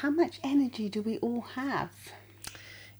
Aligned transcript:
how 0.00 0.10
much 0.10 0.38
energy 0.44 0.88
do 0.88 1.02
we 1.02 1.18
all 1.18 1.42
have? 1.54 1.90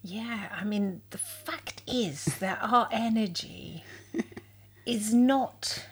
Yeah, 0.02 0.48
I 0.52 0.64
mean, 0.64 1.02
the 1.10 1.18
fact 1.18 1.82
is 1.86 2.24
that 2.40 2.58
our 2.62 2.88
energy 2.92 3.84
is 4.86 5.12
not 5.12 5.86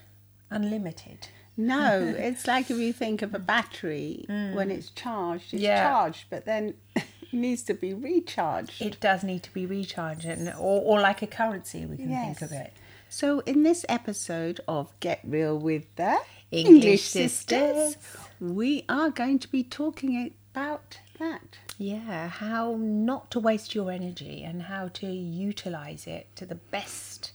unlimited. 0.50 1.28
No, 1.56 2.00
it's 2.18 2.46
like 2.46 2.70
if 2.70 2.78
you 2.78 2.92
think 2.92 3.22
of 3.22 3.34
a 3.34 3.38
battery 3.38 4.24
when 4.28 4.70
it's 4.70 4.90
charged, 4.90 5.54
it's 5.54 5.62
Mm. 5.62 5.66
Yeah. 5.66 5.82
charged, 5.90 6.24
but 6.30 6.44
then 6.44 6.74
it 6.96 7.04
needs 7.32 7.62
to 7.64 7.74
be 7.74 7.92
recharged. 7.94 8.80
It 8.80 9.00
does 9.00 9.22
need 9.24 9.42
to 9.44 9.52
be 9.52 9.66
recharged, 9.66 10.24
and, 10.24 10.48
or, 10.50 10.82
or 10.82 11.00
like 11.00 11.22
a 11.22 11.26
currency, 11.26 11.84
we 11.86 11.96
can 11.96 12.10
Yes. 12.10 12.38
think 12.38 12.42
of 12.42 12.52
it. 12.56 12.72
So, 13.08 13.40
in 13.40 13.62
this 13.62 13.84
episode 13.88 14.60
of 14.68 14.92
Get 15.00 15.20
Real 15.24 15.56
with 15.58 15.84
the 15.96 16.18
English 16.50 17.02
Sisters. 17.04 17.96
we 18.40 18.84
are 18.88 19.10
going 19.10 19.38
to 19.40 19.48
be 19.48 19.62
talking 19.64 20.14
about 20.56 20.98
that. 21.18 21.58
Yeah, 21.76 22.28
how 22.28 22.76
not 22.78 23.30
to 23.32 23.40
waste 23.40 23.74
your 23.74 23.90
energy 23.90 24.42
and 24.42 24.62
how 24.62 24.88
to 24.94 25.06
utilize 25.06 26.06
it 26.06 26.34
to 26.36 26.46
the 26.46 26.54
best 26.54 27.32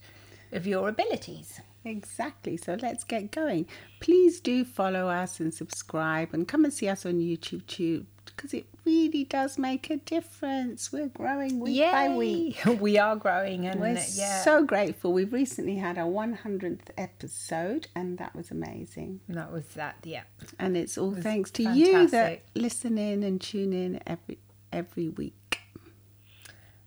of 0.51 0.65
your 0.65 0.89
abilities. 0.89 1.61
Exactly. 1.85 2.57
So 2.57 2.77
let's 2.81 3.03
get 3.03 3.31
going. 3.31 3.67
Please 3.99 4.39
do 4.39 4.65
follow 4.65 5.07
us 5.07 5.39
and 5.39 5.53
subscribe 5.53 6.33
and 6.33 6.47
come 6.47 6.65
and 6.65 6.73
see 6.73 6.89
us 6.89 7.05
on 7.05 7.19
YouTube 7.19 7.65
too 7.67 8.07
because 8.25 8.55
it 8.55 8.65
really 8.85 9.23
does 9.23 9.57
make 9.57 9.89
a 9.89 9.97
difference. 9.97 10.91
We're 10.91 11.07
growing 11.07 11.59
week 11.59 11.81
by 11.91 12.09
week. 12.09 12.59
we 12.79 12.97
are 12.97 13.15
growing, 13.15 13.65
and 13.65 13.79
We're 13.79 13.99
yeah, 14.13 14.41
so 14.43 14.63
grateful. 14.63 15.13
We've 15.13 15.31
recently 15.31 15.75
had 15.75 15.97
our 15.97 16.09
100th 16.09 16.89
episode 16.97 17.87
and 17.95 18.17
that 18.17 18.35
was 18.35 18.51
amazing. 18.51 19.21
that 19.29 19.51
was 19.51 19.65
that. 19.75 19.97
Yeah, 20.03 20.23
And 20.59 20.75
it's 20.75 20.97
all 20.97 21.13
thanks 21.13 21.51
to 21.51 21.63
you 21.63 22.07
that 22.07 22.43
listen 22.55 22.97
in 22.97 23.23
and 23.23 23.39
tune 23.39 23.73
in 23.73 23.99
every 24.05 24.39
every 24.71 25.09
week. 25.09 25.59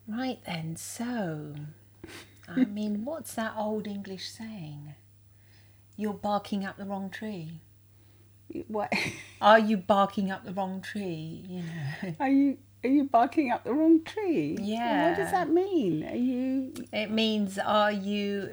right 0.08 0.38
then. 0.46 0.76
So, 0.76 1.54
I 2.48 2.64
mean, 2.64 3.04
what's 3.04 3.34
that 3.34 3.54
old 3.56 3.86
English 3.86 4.28
saying? 4.28 4.94
You're 5.96 6.14
barking 6.14 6.64
up 6.64 6.76
the 6.76 6.84
wrong 6.84 7.08
tree. 7.10 7.60
What 8.68 8.92
Are 9.40 9.58
you 9.58 9.76
barking 9.76 10.30
up 10.30 10.44
the 10.44 10.52
wrong 10.52 10.80
tree? 10.80 11.44
You 11.48 11.62
know. 11.62 12.14
are 12.20 12.28
you 12.28 12.58
are 12.84 12.88
you 12.88 13.04
barking 13.04 13.50
up 13.50 13.64
the 13.64 13.72
wrong 13.72 14.04
tree? 14.04 14.58
Yeah. 14.60 15.10
What 15.10 15.16
does 15.16 15.30
that 15.30 15.48
mean? 15.48 16.04
Are 16.04 16.16
you 16.16 16.74
It 16.92 17.10
means, 17.10 17.58
are 17.58 17.92
you. 17.92 18.50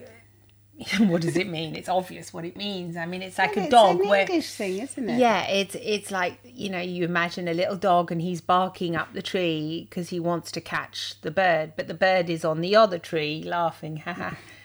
what 1.00 1.22
does 1.22 1.36
it 1.36 1.48
mean? 1.48 1.76
It's 1.76 1.90
obvious 1.90 2.34
what 2.34 2.46
it 2.46 2.56
means. 2.56 2.98
I 2.98 3.06
mean, 3.06 3.22
it's 3.22 3.38
like 3.38 3.56
a 3.56 3.64
it's 3.64 3.70
dog 3.70 4.00
an 4.00 4.08
where. 4.08 4.22
English 4.22 4.52
thing, 4.54 4.80
isn't 4.80 5.10
it? 5.10 5.20
Yeah, 5.20 5.46
it's 5.48 5.76
it's 5.76 6.10
like 6.12 6.40
you 6.44 6.70
know 6.70 6.80
you 6.80 7.04
imagine 7.04 7.48
a 7.48 7.54
little 7.54 7.76
dog 7.76 8.12
and 8.12 8.22
he's 8.22 8.42
barking 8.42 8.96
up 8.96 9.14
the 9.14 9.22
tree 9.22 9.86
because 9.90 10.10
he 10.10 10.20
wants 10.20 10.50
to 10.54 10.62
catch 10.62 11.20
the 11.22 11.30
bird, 11.30 11.74
but 11.76 11.88
the 11.88 11.94
bird 11.94 12.30
is 12.30 12.44
on 12.44 12.62
the 12.62 12.76
other 12.76 12.98
tree 12.98 13.44
laughing. 13.46 14.02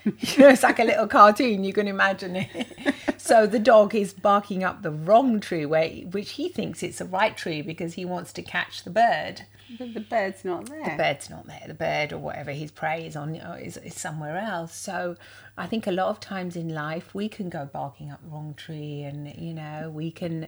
You 0.20 0.38
know, 0.44 0.48
it's 0.50 0.62
like 0.62 0.78
a 0.78 0.84
little 0.84 1.06
cartoon. 1.08 1.64
You 1.64 1.72
can 1.72 1.88
imagine 1.88 2.36
it. 2.36 2.94
so 3.18 3.46
the 3.46 3.58
dog 3.58 3.94
is 3.94 4.12
barking 4.14 4.62
up 4.62 4.82
the 4.82 4.90
wrong 4.92 5.40
tree, 5.40 5.66
where 5.66 5.88
which 5.88 6.32
he 6.32 6.48
thinks 6.48 6.82
it's 6.82 6.98
the 6.98 7.04
right 7.04 7.36
tree 7.36 7.60
because 7.60 7.94
he 7.94 8.04
wants 8.04 8.32
to 8.34 8.42
catch 8.42 8.84
the 8.84 8.90
bird. 8.90 9.42
But 9.78 9.94
the 9.94 10.00
bird's 10.00 10.44
not 10.44 10.66
there. 10.66 10.84
The 10.84 10.96
bird's 10.96 11.28
not 11.28 11.46
there. 11.48 11.64
The 11.66 11.74
bird 11.74 12.12
or 12.12 12.18
whatever 12.18 12.52
his 12.52 12.70
prey 12.70 13.04
is 13.04 13.16
on 13.16 13.36
uh, 13.40 13.58
is, 13.60 13.76
is 13.78 13.94
somewhere 13.94 14.38
else. 14.38 14.76
So 14.76 15.16
I 15.58 15.66
think 15.66 15.88
a 15.88 15.92
lot 15.92 16.08
of 16.08 16.20
times 16.20 16.54
in 16.54 16.68
life 16.68 17.12
we 17.12 17.28
can 17.28 17.48
go 17.48 17.64
barking 17.64 18.12
up 18.12 18.22
the 18.22 18.28
wrong 18.28 18.54
tree, 18.56 19.02
and 19.02 19.34
you 19.36 19.54
know 19.54 19.90
we 19.92 20.12
can 20.12 20.46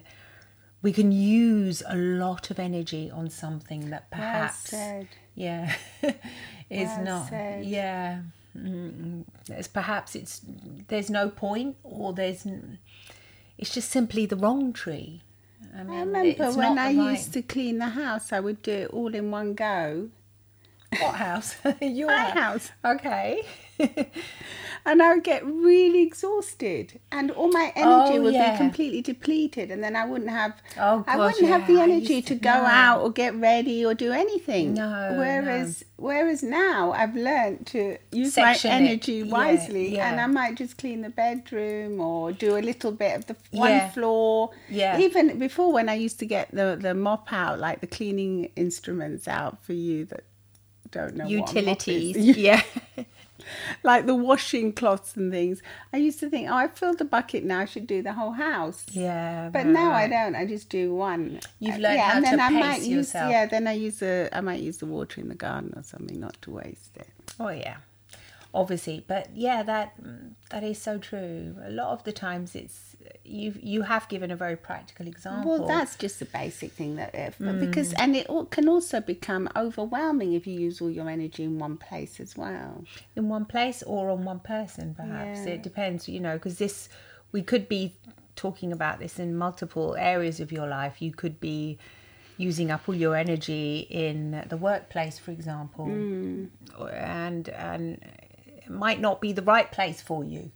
we 0.83 0.93
can 0.93 1.11
use 1.11 1.83
a 1.89 1.97
lot 1.97 2.51
of 2.53 2.61
energy 2.61 3.11
on 3.11 3.29
something 3.29 3.91
that 3.91 4.09
perhaps 4.13 4.71
said. 4.71 5.09
yeah 5.35 5.75
is 6.71 6.89
Well 6.89 7.03
not 7.05 7.29
said. 7.31 7.65
yeah. 7.65 8.21
Mm, 8.59 9.25
It's 9.49 9.69
perhaps 9.69 10.15
it's 10.15 10.41
there's 10.89 11.11
no 11.11 11.29
point 11.31 11.77
or 11.85 12.13
there's 12.13 12.47
it's 13.57 13.73
just 13.75 13.91
simply 13.91 14.27
the 14.27 14.37
wrong 14.37 14.73
tree. 14.73 15.23
I, 15.77 15.83
mean, 15.83 15.97
I 15.97 16.01
remember 16.01 16.53
when 16.53 16.79
I 16.79 16.87
right- 16.95 17.11
used 17.13 17.33
to 17.35 17.43
clean 17.43 17.79
the 17.79 17.91
house, 17.91 18.33
I 18.33 18.41
would 18.41 18.63
do 18.63 18.73
it 18.73 18.91
all 18.91 19.15
in 19.15 19.31
one 19.31 19.55
go. 19.55 20.09
What 21.01 21.15
house 21.17 21.57
your 21.81 22.11
house. 22.13 22.71
okay. 22.85 23.43
And 24.87 25.03
I 25.03 25.13
would 25.13 25.25
get 25.25 25.45
really 25.45 26.03
exhausted, 26.03 26.99
and 27.13 27.31
all 27.33 27.49
my 27.49 27.73
energy 27.77 28.17
Oh, 28.19 28.23
would 28.23 28.33
yeah. 28.33 28.53
be 28.53 28.57
completely 28.59 29.03
depleted, 29.03 29.71
and 29.71 29.83
then 29.85 29.95
I 29.97 30.07
wouldn't 30.07 30.31
have. 30.31 30.55
Oh, 30.79 31.01
God, 31.01 31.05
I 31.07 31.17
wouldn't 31.19 31.47
have 31.49 31.67
the 31.67 31.81
energy 31.81 32.23
to 32.23 32.29
to- 32.29 32.35
go 32.37 32.55
no. 32.55 32.65
out 32.65 33.03
or 33.03 33.11
get 33.11 33.35
ready 33.35 33.85
or 33.85 33.93
do 33.93 34.13
anything. 34.13 34.75
No, 34.75 35.15
Whereas, 35.19 35.85
whereas 35.97 36.43
now 36.43 36.93
I've 36.93 37.15
learned 37.15 37.67
to 37.69 37.99
use 38.13 38.35
Section 38.35 38.71
my 38.71 38.77
energy 38.77 39.15
Yeah, 39.15 39.33
wisely, 39.33 39.95
yeah. 39.97 40.11
and 40.11 40.21
I 40.21 40.27
might 40.27 40.55
just 40.55 40.79
clean 40.79 41.03
the 41.03 41.11
bedroom 41.11 42.01
or 42.01 42.33
do 42.33 42.57
a 42.57 42.63
little 42.63 42.93
bit 42.93 43.15
of 43.17 43.27
the 43.27 43.37
one 43.51 43.71
Yeah. 43.71 43.91
floor. 43.91 44.51
Yeah. 44.71 44.99
Even 45.01 45.39
before, 45.39 45.71
when 45.73 45.89
I 45.91 45.95
used 45.95 46.19
to 46.21 46.27
get 46.27 46.51
the 46.53 46.79
the 46.81 46.95
mop 46.95 47.31
out, 47.33 47.59
like 47.59 47.81
the 47.81 47.89
cleaning 47.89 48.51
instruments 48.57 49.29
out 49.29 49.63
for 49.65 49.75
you 49.75 50.07
that 50.07 50.25
don't 50.91 51.17
know 51.17 51.25
what 51.25 51.55
a 51.57 51.63
mop 51.63 51.89
is. 51.89 52.17
Utilities. 52.17 52.37
Yeah. 52.37 52.63
like 53.83 54.05
the 54.07 54.15
washing 54.15 54.73
cloths 54.73 55.17
and 55.17 55.33
things. 55.33 55.63
I 55.93 55.97
used 55.99 56.21
to 56.21 56.29
think, 56.29 56.51
oh, 56.51 56.55
I 56.55 56.69
filled 56.69 56.99
the 56.99 57.05
bucket 57.05 57.45
now. 57.45 57.61
I 57.61 57.65
should 57.65 57.87
do 57.87 58.03
the 58.03 58.13
whole 58.13 58.33
house. 58.33 58.85
Yeah. 58.91 59.49
But 59.53 59.67
now 59.67 59.93
I 59.93 60.07
don't. 60.09 60.35
I 60.35 60.45
just 60.45 60.69
do 60.69 60.95
one. 60.95 61.41
You've 61.61 61.77
Uh, 61.77 61.79
learned 61.79 62.01
how 62.01 62.17
and 62.17 62.25
then 62.25 62.39
to 62.39 62.45
I 62.45 62.49
pace 62.51 62.61
might 62.61 62.81
use, 62.83 62.89
yourself. 62.89 63.31
Yeah, 63.31 63.47
then 63.47 63.67
I 63.67 63.73
use 63.73 64.01
the 64.01 64.29
I 64.33 64.41
might 64.41 64.61
use 64.61 64.79
the 64.79 64.87
water 64.87 65.21
in 65.21 65.29
the 65.29 65.35
garden 65.35 65.73
or 65.77 65.83
something, 65.83 66.19
not 66.21 66.37
to 66.43 66.51
waste 66.51 66.97
it. 66.97 67.09
Oh 67.41 67.49
yeah, 67.49 67.77
obviously, 68.55 69.05
but 69.07 69.29
yeah, 69.35 69.63
that 69.63 69.95
that 70.51 70.65
is 70.65 70.81
so 70.81 70.99
true. 70.99 71.57
A 71.65 71.71
lot 71.71 71.89
of 71.93 72.05
the 72.05 72.13
times, 72.13 72.55
it's 72.55 72.97
you 73.25 73.55
you 73.63 73.83
have 73.83 74.09
given 74.09 74.31
a 74.31 74.37
very 74.37 74.57
practical 74.57 75.07
example. 75.07 75.59
Well, 75.59 75.69
that's 75.69 75.97
just 75.97 76.19
the 76.19 76.25
basic 76.25 76.73
thing 76.73 76.97
that 76.97 77.15
if 77.15 77.37
Hmm. 77.37 77.59
because 77.61 77.93
and 77.95 78.17
it 78.17 78.27
can 78.51 78.69
also 78.69 79.01
become 79.01 79.49
overwhelming 79.55 80.33
if 80.33 80.47
you 80.47 80.59
use 80.59 80.81
all 80.81 80.91
your 80.91 81.09
energy 81.09 81.45
in 81.45 81.59
one 81.59 81.77
place 81.77 82.21
as 82.21 82.37
well. 82.37 82.85
in 83.17 83.29
one 83.29 83.45
place 83.45 83.83
or 83.83 84.11
on 84.11 84.25
one 84.25 84.41
person, 84.41 84.95
perhaps 84.95 85.41
Yeah. 85.47 85.55
it 85.55 85.63
depends. 85.63 86.09
You 86.09 86.21
know, 86.21 86.35
because 86.35 86.59
this 86.59 86.89
we 87.33 87.43
could 87.43 87.69
be 87.69 87.95
talking 88.37 88.73
about 88.73 88.99
this 89.01 89.19
in 89.19 89.37
multiple 89.37 89.95
areas 89.97 90.41
of 90.41 90.51
your 90.53 90.67
life. 90.67 91.03
You 91.03 91.13
could 91.13 91.41
be 91.41 91.77
using 92.37 92.71
up 92.71 92.89
all 92.89 92.95
your 92.95 93.17
energy 93.17 93.81
in 93.91 94.45
the 94.49 94.57
workplace, 94.57 95.19
for 95.19 95.33
example, 95.33 95.87
Or- 96.79 96.91
and 96.93 97.49
and 97.49 97.99
it 98.69 98.75
might 98.75 99.01
not 99.01 99.21
be 99.21 99.33
the 99.33 99.43
right 99.43 99.71
place 99.71 100.01
for 100.01 100.25
you 100.25 100.51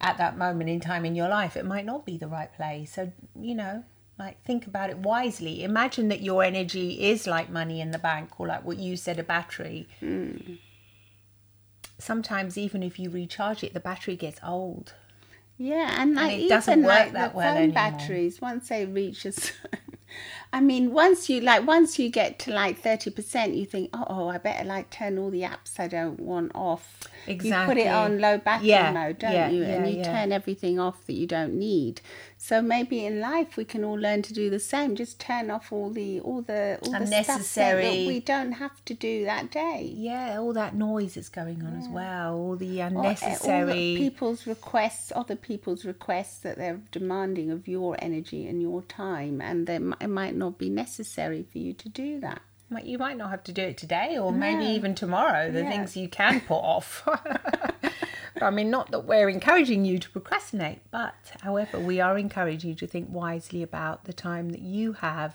at 0.00 0.18
that 0.18 0.38
moment 0.38 0.70
in 0.70 0.80
time 0.80 1.04
in 1.04 1.14
your 1.14 1.28
life. 1.28 1.56
It 1.56 1.64
might 1.64 1.84
not 1.84 2.04
be 2.04 2.16
the 2.16 2.28
right 2.28 2.52
place. 2.54 2.94
So 2.94 3.12
you 3.38 3.54
know. 3.54 3.84
Like 4.18 4.42
think 4.42 4.66
about 4.66 4.90
it 4.90 4.98
wisely. 4.98 5.62
Imagine 5.62 6.08
that 6.08 6.22
your 6.22 6.42
energy 6.42 7.08
is 7.08 7.28
like 7.28 7.50
money 7.50 7.80
in 7.80 7.92
the 7.92 8.00
bank, 8.00 8.40
or 8.40 8.48
like 8.48 8.64
what 8.64 8.78
you 8.78 8.96
said, 8.96 9.16
a 9.20 9.22
battery 9.22 9.88
hmm. 10.00 10.54
sometimes 11.98 12.58
even 12.58 12.82
if 12.82 12.98
you 12.98 13.10
recharge 13.10 13.62
it, 13.62 13.74
the 13.74 13.80
battery 13.80 14.16
gets 14.16 14.40
old. 14.42 14.94
Yeah, 15.56 16.00
and 16.00 16.14
like 16.14 16.32
it 16.32 16.38
even 16.38 16.48
doesn't 16.48 16.82
work 16.82 16.88
like 16.88 17.12
that 17.12 17.32
the 17.32 17.36
well 17.36 17.54
phone 17.54 17.62
anymore. 17.64 17.74
batteries, 17.74 18.40
once 18.40 18.68
they 18.68 18.86
reach 18.86 19.24
a 19.24 19.32
I 20.52 20.60
mean, 20.60 20.92
once 20.92 21.28
you 21.28 21.40
like, 21.40 21.66
once 21.66 21.98
you 21.98 22.08
get 22.08 22.38
to 22.40 22.52
like 22.52 22.78
thirty 22.80 23.10
percent, 23.10 23.54
you 23.54 23.66
think, 23.66 23.90
oh, 23.92 24.04
oh, 24.08 24.28
I 24.28 24.38
better 24.38 24.64
like 24.64 24.88
turn 24.90 25.18
all 25.18 25.30
the 25.30 25.42
apps 25.42 25.78
I 25.78 25.88
don't 25.88 26.18
want 26.18 26.52
off. 26.54 27.02
Exactly. 27.26 27.50
You 27.80 27.82
put 27.82 27.86
it 27.86 27.94
on 27.94 28.18
low 28.20 28.38
battery 28.38 28.68
Yeah, 28.68 28.92
mode, 28.92 29.18
don't 29.18 29.32
yeah, 29.32 29.50
you? 29.50 29.62
and 29.64 29.86
you 29.90 29.98
yeah. 29.98 30.04
turn 30.04 30.32
everything 30.32 30.80
off 30.80 31.04
that 31.06 31.12
you 31.12 31.26
don't 31.26 31.54
need. 31.54 32.00
So 32.40 32.62
maybe 32.62 33.04
in 33.04 33.20
life 33.20 33.56
we 33.56 33.64
can 33.64 33.84
all 33.84 33.98
learn 33.98 34.22
to 34.22 34.32
do 34.32 34.48
the 34.48 34.60
same. 34.60 34.94
Just 34.96 35.18
turn 35.20 35.50
off 35.50 35.72
all 35.72 35.90
the 35.90 36.20
all 36.20 36.40
the 36.40 36.78
all 36.82 36.92
the 36.92 37.06
stuff 37.24 37.54
that- 37.54 38.06
we 38.06 38.20
don't 38.20 38.52
have 38.52 38.82
to 38.86 38.94
do 38.94 39.24
that 39.24 39.50
day. 39.50 39.92
Yeah, 39.94 40.38
all 40.38 40.52
that 40.54 40.74
noise 40.74 41.14
that's 41.14 41.28
going 41.28 41.62
on 41.62 41.76
as 41.78 41.88
well, 41.88 42.34
all 42.34 42.56
the 42.56 42.80
uh, 42.80 42.86
unnecessary. 42.86 43.60
all 43.60 43.66
the 43.66 43.96
people's 43.98 44.46
requests, 44.46 45.12
other 45.14 45.36
people's 45.36 45.84
requests 45.84 46.38
that 46.38 46.56
they're 46.56 46.80
demanding 46.92 47.50
of 47.50 47.68
your 47.68 47.96
energy 47.98 48.46
and 48.46 48.62
your 48.62 48.82
time, 48.82 49.40
and 49.40 49.66
they, 49.66 49.76
it 49.76 50.08
might 50.08 50.34
not 50.38 50.58
be 50.58 50.70
necessary 50.70 51.42
for 51.42 51.58
you 51.58 51.72
to 51.74 51.88
do 51.88 52.20
that. 52.20 52.40
Might- 52.70 52.84
You 52.84 52.98
might 52.98 53.16
not 53.16 53.30
have 53.30 53.42
to 53.44 53.52
do 53.52 53.62
it 53.62 53.76
today 53.78 54.18
or 54.18 54.30
maybe 54.32 54.64
even 54.64 54.94
tomorrow, 54.94 55.50
the 55.50 55.62
Yeah. 55.62 55.70
things 55.70 55.96
you 55.96 56.08
can 56.08 56.40
put 56.42 56.58
off. 56.58 57.06
I 58.42 58.50
mean, 58.50 58.70
not 58.70 58.90
that 58.92 59.00
we're 59.04 59.28
encouraging 59.28 59.84
you 59.84 59.98
to 59.98 60.10
procrastinate, 60.10 60.80
but 60.90 61.14
however, 61.42 61.80
we 61.80 62.00
are 62.00 62.16
encouraging 62.16 62.70
you 62.70 62.76
to 62.76 62.86
think 62.86 63.08
wisely 63.10 63.62
about 63.62 64.04
the 64.04 64.12
time 64.12 64.50
that 64.50 64.60
you 64.60 64.92
have 64.94 65.34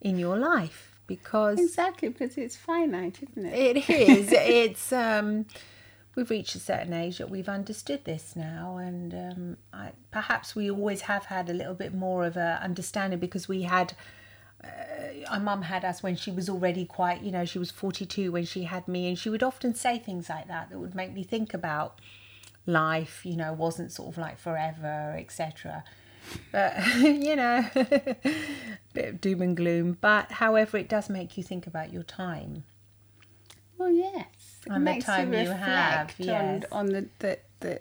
in 0.00 0.18
your 0.18 0.36
life 0.36 1.00
because 1.08 1.58
Exactly, 1.58 2.08
because 2.10 2.36
it's 2.36 2.54
finite, 2.56 3.18
isn't 3.22 3.46
it? 3.46 3.76
It 3.76 3.90
is. 3.90 4.28
it's 4.32 4.92
um, 4.92 5.46
we've 6.16 6.30
reached 6.30 6.56
a 6.56 6.58
certain 6.58 6.92
age 6.92 7.18
that 7.18 7.30
we've 7.30 7.48
understood 7.48 8.04
this 8.04 8.34
now, 8.34 8.78
and 8.78 9.14
um, 9.14 9.56
I, 9.72 9.92
perhaps 10.10 10.56
we 10.56 10.70
always 10.70 11.02
have 11.02 11.26
had 11.26 11.48
a 11.48 11.52
little 11.52 11.74
bit 11.74 11.94
more 11.94 12.24
of 12.24 12.36
a 12.36 12.58
understanding 12.62 13.20
because 13.20 13.46
we 13.46 13.62
had 13.62 13.92
uh, 14.64 14.68
our 15.30 15.38
mum 15.38 15.62
had 15.62 15.84
us 15.84 16.02
when 16.02 16.16
she 16.16 16.30
was 16.30 16.48
already 16.48 16.86
quite, 16.86 17.22
you 17.22 17.30
know, 17.30 17.44
she 17.44 17.58
was 17.58 17.70
42 17.70 18.32
when 18.32 18.44
she 18.44 18.64
had 18.64 18.88
me, 18.88 19.06
and 19.06 19.18
she 19.18 19.28
would 19.28 19.42
often 19.42 19.74
say 19.74 19.98
things 19.98 20.28
like 20.28 20.48
that 20.48 20.70
that 20.70 20.78
would 20.78 20.94
make 20.94 21.12
me 21.12 21.22
think 21.22 21.52
about 21.52 22.00
life, 22.66 23.20
you 23.24 23.36
know, 23.36 23.52
wasn't 23.52 23.92
sort 23.92 24.08
of 24.08 24.18
like 24.18 24.38
forever, 24.38 25.14
etc. 25.18 25.84
But, 26.50 26.74
you 26.96 27.36
know, 27.36 27.68
bit 28.94 29.04
of 29.04 29.20
doom 29.20 29.42
and 29.42 29.56
gloom. 29.56 29.98
But, 30.00 30.32
however, 30.32 30.78
it 30.78 30.88
does 30.88 31.08
make 31.08 31.36
you 31.36 31.44
think 31.44 31.66
about 31.66 31.92
your 31.92 32.02
time. 32.02 32.64
Well, 33.78 33.90
yes. 33.90 34.26
It 34.66 34.72
And 34.72 34.74
the 34.76 34.80
makes 34.80 35.04
time 35.04 35.32
you 35.32 35.50
have, 35.50 36.08
reflect 36.08 36.20
yes. 36.20 36.64
on, 36.72 36.78
on 36.78 36.86
the, 36.86 37.06
the, 37.20 37.38
the 37.60 37.80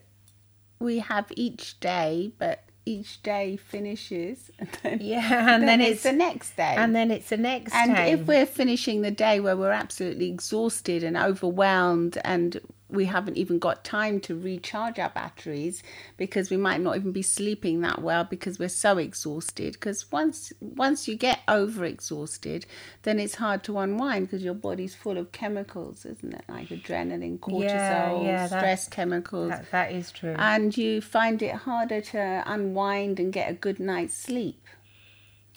we 0.80 1.00
have 1.00 1.32
each 1.36 1.80
day, 1.80 2.32
but 2.38 2.64
each 2.86 3.24
day 3.24 3.58
finishes. 3.58 4.52
And 4.60 4.70
then, 4.84 5.00
Yeah, 5.02 5.56
and 5.56 5.68
then, 5.68 5.82
it's, 5.82 5.92
it's, 5.92 6.04
the 6.04 6.12
next 6.14 6.56
day. 6.58 6.76
and 6.78 6.96
then 6.96 7.12
it's 7.12 7.30
the 7.30 7.38
next 7.38 7.74
And 7.74 7.96
day. 7.96 8.12
And 8.12 8.22
if 8.22 8.28
we're 8.28 8.46
finishing 8.46 9.02
the 9.02 9.12
day 9.12 9.40
where 9.40 9.58
we're 9.58 9.72
absolutely 9.72 10.28
exhausted 10.30 11.04
and 11.04 11.18
overwhelmed 11.18 12.18
and 12.24 12.60
we 12.90 13.06
haven't 13.06 13.36
even 13.36 13.58
got 13.58 13.84
time 13.84 14.20
to 14.22 14.40
recharge 14.40 15.00
our 15.00 15.10
batteries 15.10 15.82
because 16.18 16.52
we 16.52 16.58
might 16.58 16.80
not 16.82 16.96
even 16.96 17.12
be 17.12 17.22
sleeping 17.24 17.82
that 17.82 18.02
well 18.02 18.24
because 18.24 18.60
we're 18.60 18.70
so 18.70 18.98
exhausted. 19.00 19.74
Because 19.74 20.12
once 20.12 20.54
once 20.62 21.08
you 21.08 21.16
get 21.16 21.40
over 21.48 21.84
exhausted 21.84 22.66
then 23.04 23.20
it's 23.20 23.36
hard 23.36 23.64
to 23.64 23.80
unwind 23.80 24.28
because 24.28 24.44
your 24.44 24.54
body's 24.54 24.94
full 24.94 25.18
of 25.18 25.32
chemicals 25.32 26.06
isn't 26.06 26.34
it? 26.34 26.44
Like 26.48 26.70
adrenaline 26.70 27.40
cortisol 27.40 27.64
Yeah, 27.64 28.22
yeah, 28.22 28.48
stress 28.48 28.88
chemicals. 28.88 29.50
that, 29.50 29.72
that 29.72 29.92
is 29.92 30.12
true. 30.12 30.36
and 30.38 30.76
you 30.78 31.02
find 31.02 31.42
it 31.42 31.56
harder 31.56 32.02
to 32.02 32.44
unwind 32.46 33.20
and 33.20 33.34
get 33.34 33.50
a 33.50 33.54
good 33.54 33.80
night's 33.80 34.16
sleep 34.16 34.62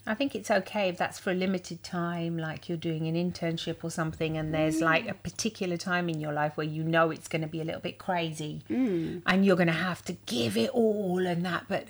I 0.08 0.14
think 0.14 0.34
it's 0.34 0.50
okay 0.50 0.88
if 0.88 0.96
that's 0.96 1.18
for 1.18 1.32
a 1.32 1.34
limited 1.34 1.82
time, 1.82 2.38
like 2.38 2.66
you're 2.66 2.78
doing 2.78 3.06
an 3.06 3.14
internship 3.14 3.84
or 3.84 3.90
something, 3.90 4.38
and 4.38 4.54
there's 4.54 4.80
like 4.80 5.06
a 5.06 5.12
particular 5.12 5.76
time 5.76 6.08
in 6.08 6.18
your 6.18 6.32
life 6.32 6.56
where 6.56 6.66
you 6.66 6.82
know 6.82 7.10
it's 7.10 7.28
going 7.28 7.42
to 7.42 7.48
be 7.48 7.60
a 7.60 7.64
little 7.64 7.82
bit 7.82 7.98
crazy 7.98 8.62
and 9.26 9.44
you're 9.44 9.56
going 9.56 9.66
to 9.66 9.72
have 9.72 10.02
to 10.06 10.14
give 10.24 10.56
it 10.56 10.70
all 10.70 11.26
and 11.26 11.44
that. 11.44 11.66
But 11.68 11.88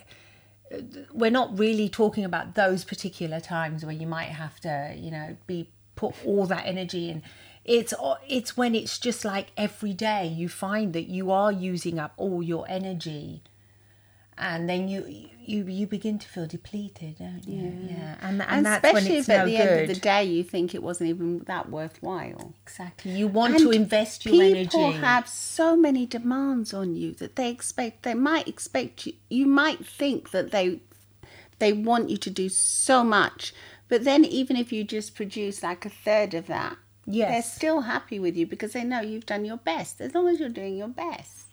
uh, 0.75 0.79
we're 1.13 1.31
not 1.31 1.57
really 1.57 1.89
talking 1.89 2.25
about 2.25 2.57
those 2.57 2.83
particular 2.83 3.39
times 3.39 3.85
where 3.85 3.95
you 3.95 4.09
might 4.09 4.31
have 4.31 4.59
to, 4.61 4.95
you 4.99 5.13
know, 5.13 5.37
be 5.47 5.71
put 5.95 6.13
all 6.27 6.45
that 6.47 6.67
energy 6.67 7.11
in. 7.11 7.23
It's 7.65 7.95
it's 8.27 8.57
when 8.57 8.75
it's 8.75 8.99
just 8.99 9.25
like 9.25 9.53
every 9.57 9.93
day 9.93 10.27
you 10.27 10.49
find 10.49 10.93
that 10.93 11.07
you 11.07 11.31
are 11.31 11.53
using 11.53 12.01
up 12.01 12.15
all 12.17 12.43
your 12.43 12.67
energy 12.69 13.43
and 14.39 14.69
then 14.69 14.89
you 14.89 15.29
you 15.49 15.65
you 15.65 15.87
begin 15.87 16.19
to 16.19 16.29
feel 16.29 16.47
depleted, 16.47 17.19
don't 17.19 17.47
you? 17.47 17.73
Yeah, 17.89 18.17
and 18.21 18.43
and, 18.43 18.51
and 18.51 18.67
that's 18.67 18.83
when 18.83 18.97
especially 18.97 19.19
it's 19.19 19.29
if 19.29 19.35
at 19.35 19.39
no 19.39 19.51
the 19.51 19.57
good. 19.57 19.61
end 19.69 19.81
of 19.91 19.95
the 19.97 20.01
day 20.01 20.25
you 20.25 20.45
think 20.45 20.75
it 20.75 20.83
wasn't 20.83 21.11
even 21.11 21.39
that 21.41 21.71
worthwhile 21.71 22.55
exactly, 22.63 23.13
you 23.13 23.27
want 23.29 23.55
And 23.55 23.63
to 23.65 23.71
invest 23.71 24.25
your 24.25 24.33
people 24.33 24.47
energy. 24.47 24.69
People 24.69 24.93
have 24.93 25.29
so 25.29 25.77
many 25.77 26.07
demands 26.07 26.75
on 26.75 26.95
you 26.95 27.13
that 27.15 27.37
they 27.37 27.51
expect 27.51 28.03
they 28.03 28.15
might 28.15 28.47
expect 28.47 29.07
you 29.07 29.15
you 29.31 29.47
might 29.47 29.85
think 29.87 30.31
that 30.31 30.51
they 30.51 30.81
they 31.59 31.73
want 31.73 32.11
you 32.11 32.17
to 32.19 32.31
do 32.31 32.49
so 32.49 33.03
much 33.03 33.53
but 33.89 34.05
then 34.05 34.25
even 34.25 34.57
if 34.57 34.73
you 34.73 34.85
just 34.85 35.15
produce 35.17 35.63
like 35.63 35.85
a 35.87 35.91
third 35.91 36.35
of 36.35 36.47
that 36.47 36.77
yes. 37.07 37.31
they're 37.31 37.43
still 37.43 37.81
happy 37.83 38.19
with 38.21 38.37
you 38.37 38.47
because 38.47 38.73
they 38.75 38.85
know 38.85 39.01
you've 39.01 39.27
done 39.27 39.45
your 39.45 39.57
best 39.57 40.01
as 40.01 40.15
long 40.15 40.29
as 40.29 40.39
you're 40.39 40.49
doing 40.49 40.77
your 40.77 40.89
best 40.89 41.48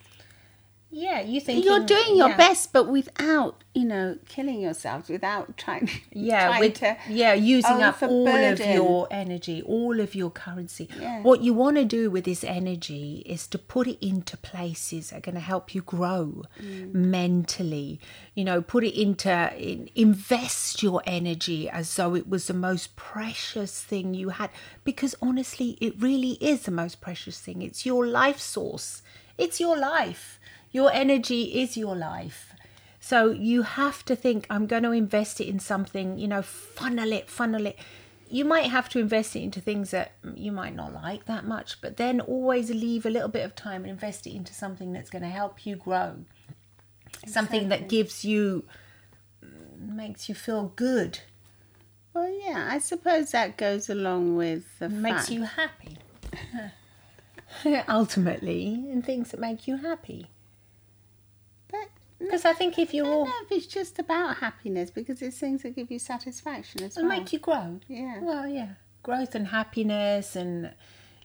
yeah, 0.97 1.19
you 1.19 1.41
think 1.41 1.65
you're 1.65 1.83
doing 1.85 2.15
your 2.15 2.29
yeah. 2.29 2.37
best 2.37 2.71
but 2.71 2.85
without 2.87 3.63
you 3.73 3.83
know 3.83 4.17
killing 4.29 4.61
yourselves 4.61 5.09
without 5.09 5.57
trying 5.57 5.89
Yeah, 6.13 6.47
trying 6.47 6.59
with, 6.61 6.73
to 6.75 6.97
yeah, 7.09 7.33
using 7.33 7.83
up 7.83 8.01
all 8.01 8.27
of 8.29 8.59
your 8.59 9.07
energy, 9.11 9.61
all 9.61 9.99
of 9.99 10.15
your 10.15 10.29
currency. 10.31 10.87
Yeah. 10.97 11.21
What 11.21 11.41
you 11.41 11.53
want 11.53 11.75
to 11.75 11.83
do 11.83 12.09
with 12.09 12.23
this 12.23 12.45
energy 12.45 13.23
is 13.25 13.45
to 13.47 13.57
put 13.57 13.87
it 13.87 13.99
into 14.05 14.37
places 14.37 15.09
that 15.09 15.17
are 15.17 15.21
going 15.21 15.35
to 15.35 15.41
help 15.41 15.75
you 15.75 15.81
grow 15.81 16.43
Mm. 16.61 16.93
mentally. 16.93 17.99
You 18.33 18.45
know, 18.45 18.61
put 18.61 18.83
it 18.85 18.99
into 18.99 19.31
in, 19.57 19.89
invest 19.95 20.81
your 20.81 21.01
energy 21.05 21.69
as 21.69 21.93
though 21.95 22.15
it 22.15 22.29
was 22.29 22.47
the 22.47 22.53
most 22.53 22.95
precious 22.95 23.83
thing 23.83 24.13
you 24.13 24.29
had, 24.29 24.49
because 24.85 25.13
honestly, 25.21 25.77
it 25.81 25.93
really 25.99 26.33
is 26.39 26.63
the 26.63 26.71
most 26.71 27.01
precious 27.01 27.37
thing. 27.39 27.61
It's 27.61 27.85
your 27.85 28.07
life 28.07 28.39
source. 28.39 29.01
It's 29.37 29.59
your 29.59 29.77
life. 29.77 30.39
Your 30.75 30.91
energy 30.91 31.61
is 31.61 31.77
your 31.77 31.95
life. 31.95 32.53
So 32.99 33.31
you 33.31 33.61
have 33.61 34.03
to 34.03 34.13
think, 34.13 34.45
I'm 34.49 34.67
going 34.67 34.83
to 34.83 34.91
invest 34.91 35.39
it 35.39 35.47
in 35.47 35.57
something, 35.57 36.17
you 36.17 36.27
know, 36.27 36.41
funnel 36.41 37.13
it, 37.13 37.29
funnel 37.29 37.65
it. 37.65 37.79
You 38.29 38.43
might 38.43 38.65
have 38.65 38.89
to 38.89 38.99
invest 38.99 39.37
it 39.37 39.39
into 39.39 39.61
things 39.61 39.91
that 39.91 40.11
you 40.35 40.51
might 40.51 40.75
not 40.75 40.93
like 40.93 41.27
that 41.27 41.45
much, 41.45 41.79
but 41.79 41.95
then 41.95 42.19
always 42.19 42.69
leave 42.71 43.05
a 43.05 43.09
little 43.09 43.29
bit 43.29 43.45
of 43.45 43.55
time 43.55 43.83
and 43.83 43.89
invest 43.89 44.27
it 44.27 44.35
into 44.35 44.53
something 44.53 44.91
that's 44.91 45.09
going 45.09 45.21
to 45.21 45.29
help 45.29 45.65
you 45.65 45.77
grow. 45.77 46.25
Something 47.25 47.69
that 47.69 47.87
gives 47.87 48.25
you, 48.25 48.65
makes 49.79 50.27
you 50.27 50.35
feel 50.35 50.73
good, 50.75 51.19
well 52.13 52.31
yeah 52.45 52.69
i 52.71 52.79
suppose 52.79 53.31
that 53.31 53.57
goes 53.57 53.89
along 53.89 54.37
with 54.37 54.79
the 54.79 54.87
makes 54.87 55.27
fact 55.27 55.29
you 55.31 55.43
happy. 55.43 55.97
Ultimately, 57.89 58.89
and 58.89 59.05
things 59.05 59.31
that 59.31 59.39
make 59.39 59.67
you 59.67 59.77
happy. 59.77 60.27
Because 62.19 62.45
I 62.45 62.53
think 62.53 62.79
if 62.79 62.93
you're 62.93 63.05
all, 63.07 63.25
know 63.25 63.33
if 63.43 63.51
it's 63.51 63.65
just 63.67 63.99
about 63.99 64.37
happiness 64.37 64.89
because 64.89 65.21
it's 65.21 65.37
things 65.37 65.63
that 65.63 65.75
give 65.75 65.91
you 65.91 65.99
satisfaction 65.99 66.83
as 66.83 66.95
it'll 66.97 67.09
well. 67.09 67.19
make 67.19 67.33
you 67.33 67.39
grow. 67.39 67.79
Yeah. 67.87 68.19
Well, 68.21 68.47
yeah. 68.47 68.69
Growth 69.03 69.35
and 69.35 69.47
happiness 69.47 70.35
and 70.35 70.71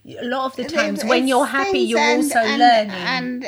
a 0.07 0.25
lot 0.25 0.47
of 0.47 0.57
the 0.57 0.65
times 0.65 1.05
when 1.05 1.29
you're 1.29 1.47
happy 1.47 1.73
things 1.73 1.91
you're 1.91 1.99
and- 2.01 2.23
also 2.25 2.39
and- 2.41 2.59
learning. 2.59 2.91
and 2.91 3.45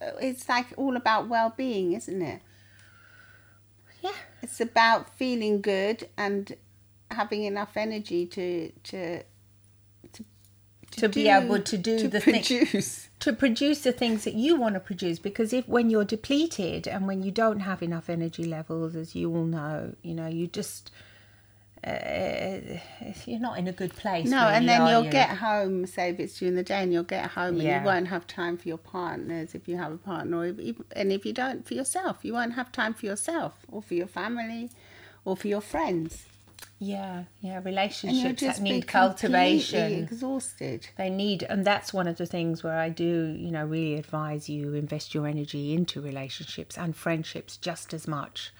uh, 0.00 0.10
it's 0.20 0.48
like 0.48 0.66
all 0.76 0.96
about 0.96 1.28
well-being, 1.28 1.92
isn't 1.92 2.22
it? 2.22 2.40
yeah. 4.02 4.12
It's 4.42 4.60
about 4.60 5.14
feeling 5.16 5.60
good 5.60 6.08
and 6.16 6.54
having 7.10 7.44
enough 7.44 7.76
energy 7.76 8.26
to 8.26 8.70
to 8.84 9.22
to, 10.12 10.24
To 11.02 11.08
be 11.08 11.28
able 11.28 11.60
to 11.60 11.76
do 11.76 11.98
to 11.98 12.08
the 12.08 12.20
thing- 12.20 12.34
produce. 12.42 13.08
To 13.26 13.32
produce 13.32 13.80
the 13.82 13.92
things 14.02 14.22
that 14.24 14.34
you 14.34 14.54
want 14.62 14.74
to 14.74 14.80
produce 14.80 15.18
because 15.18 15.52
if 15.52 15.64
when 15.68 15.90
you're 15.90 16.04
depleted 16.16 16.86
and 16.86 17.00
when 17.08 17.22
you 17.24 17.30
don't 17.42 17.60
have 17.70 17.82
enough 17.82 18.08
energy 18.08 18.44
levels 18.44 18.94
as 18.94 19.14
you 19.16 19.26
all 19.34 19.44
know 19.44 19.92
you 20.02 20.14
know 20.14 20.28
you 20.38 20.46
just 20.46 20.90
uh, 21.84 22.58
you're 23.26 23.38
not 23.48 23.58
in 23.58 23.66
a 23.68 23.72
good 23.72 23.94
place 23.94 24.28
No, 24.28 24.42
really, 24.44 24.54
and 24.56 24.68
then 24.68 24.86
you'll 24.88 25.04
you? 25.04 25.10
get 25.10 25.30
home. 25.38 25.86
Say 25.86 26.10
if 26.10 26.18
it's 26.18 26.38
during 26.38 26.54
the 26.56 26.62
day, 26.62 26.82
and 26.82 26.92
you'll 26.92 27.04
get 27.04 27.30
home, 27.30 27.60
and 27.60 27.68
you 27.80 27.86
won't 27.86 28.08
have 28.08 28.26
time 28.26 28.56
for 28.56 28.66
your 28.68 28.78
partners 28.78 29.54
if 29.54 29.68
you 29.68 29.76
have 29.76 29.92
a 29.92 29.96
partner, 29.98 30.38
or 30.38 30.46
if- 30.46 30.80
and 30.92 31.12
if 31.12 31.24
you 31.26 31.32
don't 31.32 31.66
for 31.66 31.74
yourself, 31.74 32.18
you 32.22 32.32
won't 32.32 32.54
have 32.54 32.72
time 32.72 32.94
for 32.94 33.06
yourself, 33.06 33.52
or 33.70 33.82
for 33.82 33.94
your 33.94 34.06
family, 34.08 34.70
or 35.24 35.36
for 35.36 35.48
your 35.48 35.60
friends. 35.60 36.26
Yeah 36.78 37.24
yeah 37.40 37.60
relationships 37.64 38.40
just 38.40 38.58
that 38.58 38.62
need 38.62 38.86
cultivation. 38.86 39.92
exhausted. 39.92 40.86
they 40.98 41.08
need 41.08 41.42
and 41.44 41.64
that's 41.64 41.92
one 41.92 42.06
of 42.06 42.18
the 42.18 42.26
things 42.26 42.62
where 42.62 42.78
i 42.78 42.88
do 42.88 43.34
you 43.38 43.50
know 43.50 43.64
really 43.64 43.94
advise 43.94 44.48
you 44.48 44.74
invest 44.74 45.14
your 45.14 45.26
energy 45.26 45.72
into 45.72 46.00
relationships 46.02 46.76
and 46.76 46.94
friendships 46.94 47.56
just 47.56 47.94
as 47.94 48.06
much. 48.06 48.52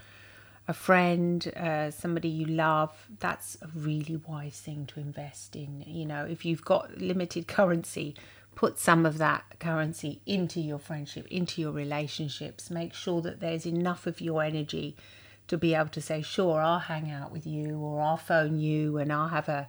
A 0.68 0.72
friend 0.72 1.46
uh, 1.56 1.92
somebody 1.92 2.28
you 2.28 2.46
love 2.46 2.90
that's 3.20 3.56
a 3.62 3.68
really 3.72 4.16
wise 4.16 4.58
thing 4.58 4.86
to 4.86 4.98
invest 4.98 5.54
in. 5.54 5.84
You 5.86 6.06
know 6.06 6.24
if 6.24 6.44
you've 6.44 6.64
got 6.64 6.98
limited 6.98 7.46
currency 7.46 8.16
put 8.56 8.78
some 8.78 9.04
of 9.04 9.18
that 9.18 9.44
currency 9.60 10.22
into 10.26 10.60
your 10.60 10.78
friendship 10.78 11.26
into 11.28 11.60
your 11.60 11.72
relationships. 11.72 12.70
Make 12.70 12.94
sure 12.94 13.20
that 13.20 13.40
there's 13.40 13.66
enough 13.66 14.06
of 14.06 14.20
your 14.20 14.42
energy 14.42 14.96
to 15.48 15.56
be 15.56 15.74
able 15.74 15.88
to 15.90 16.00
say 16.00 16.22
sure 16.22 16.60
i'll 16.60 16.78
hang 16.80 17.10
out 17.10 17.30
with 17.32 17.46
you 17.46 17.78
or 17.78 18.00
i'll 18.00 18.16
phone 18.16 18.58
you 18.58 18.98
and 18.98 19.12
i'll 19.12 19.28
have 19.28 19.48
a 19.48 19.68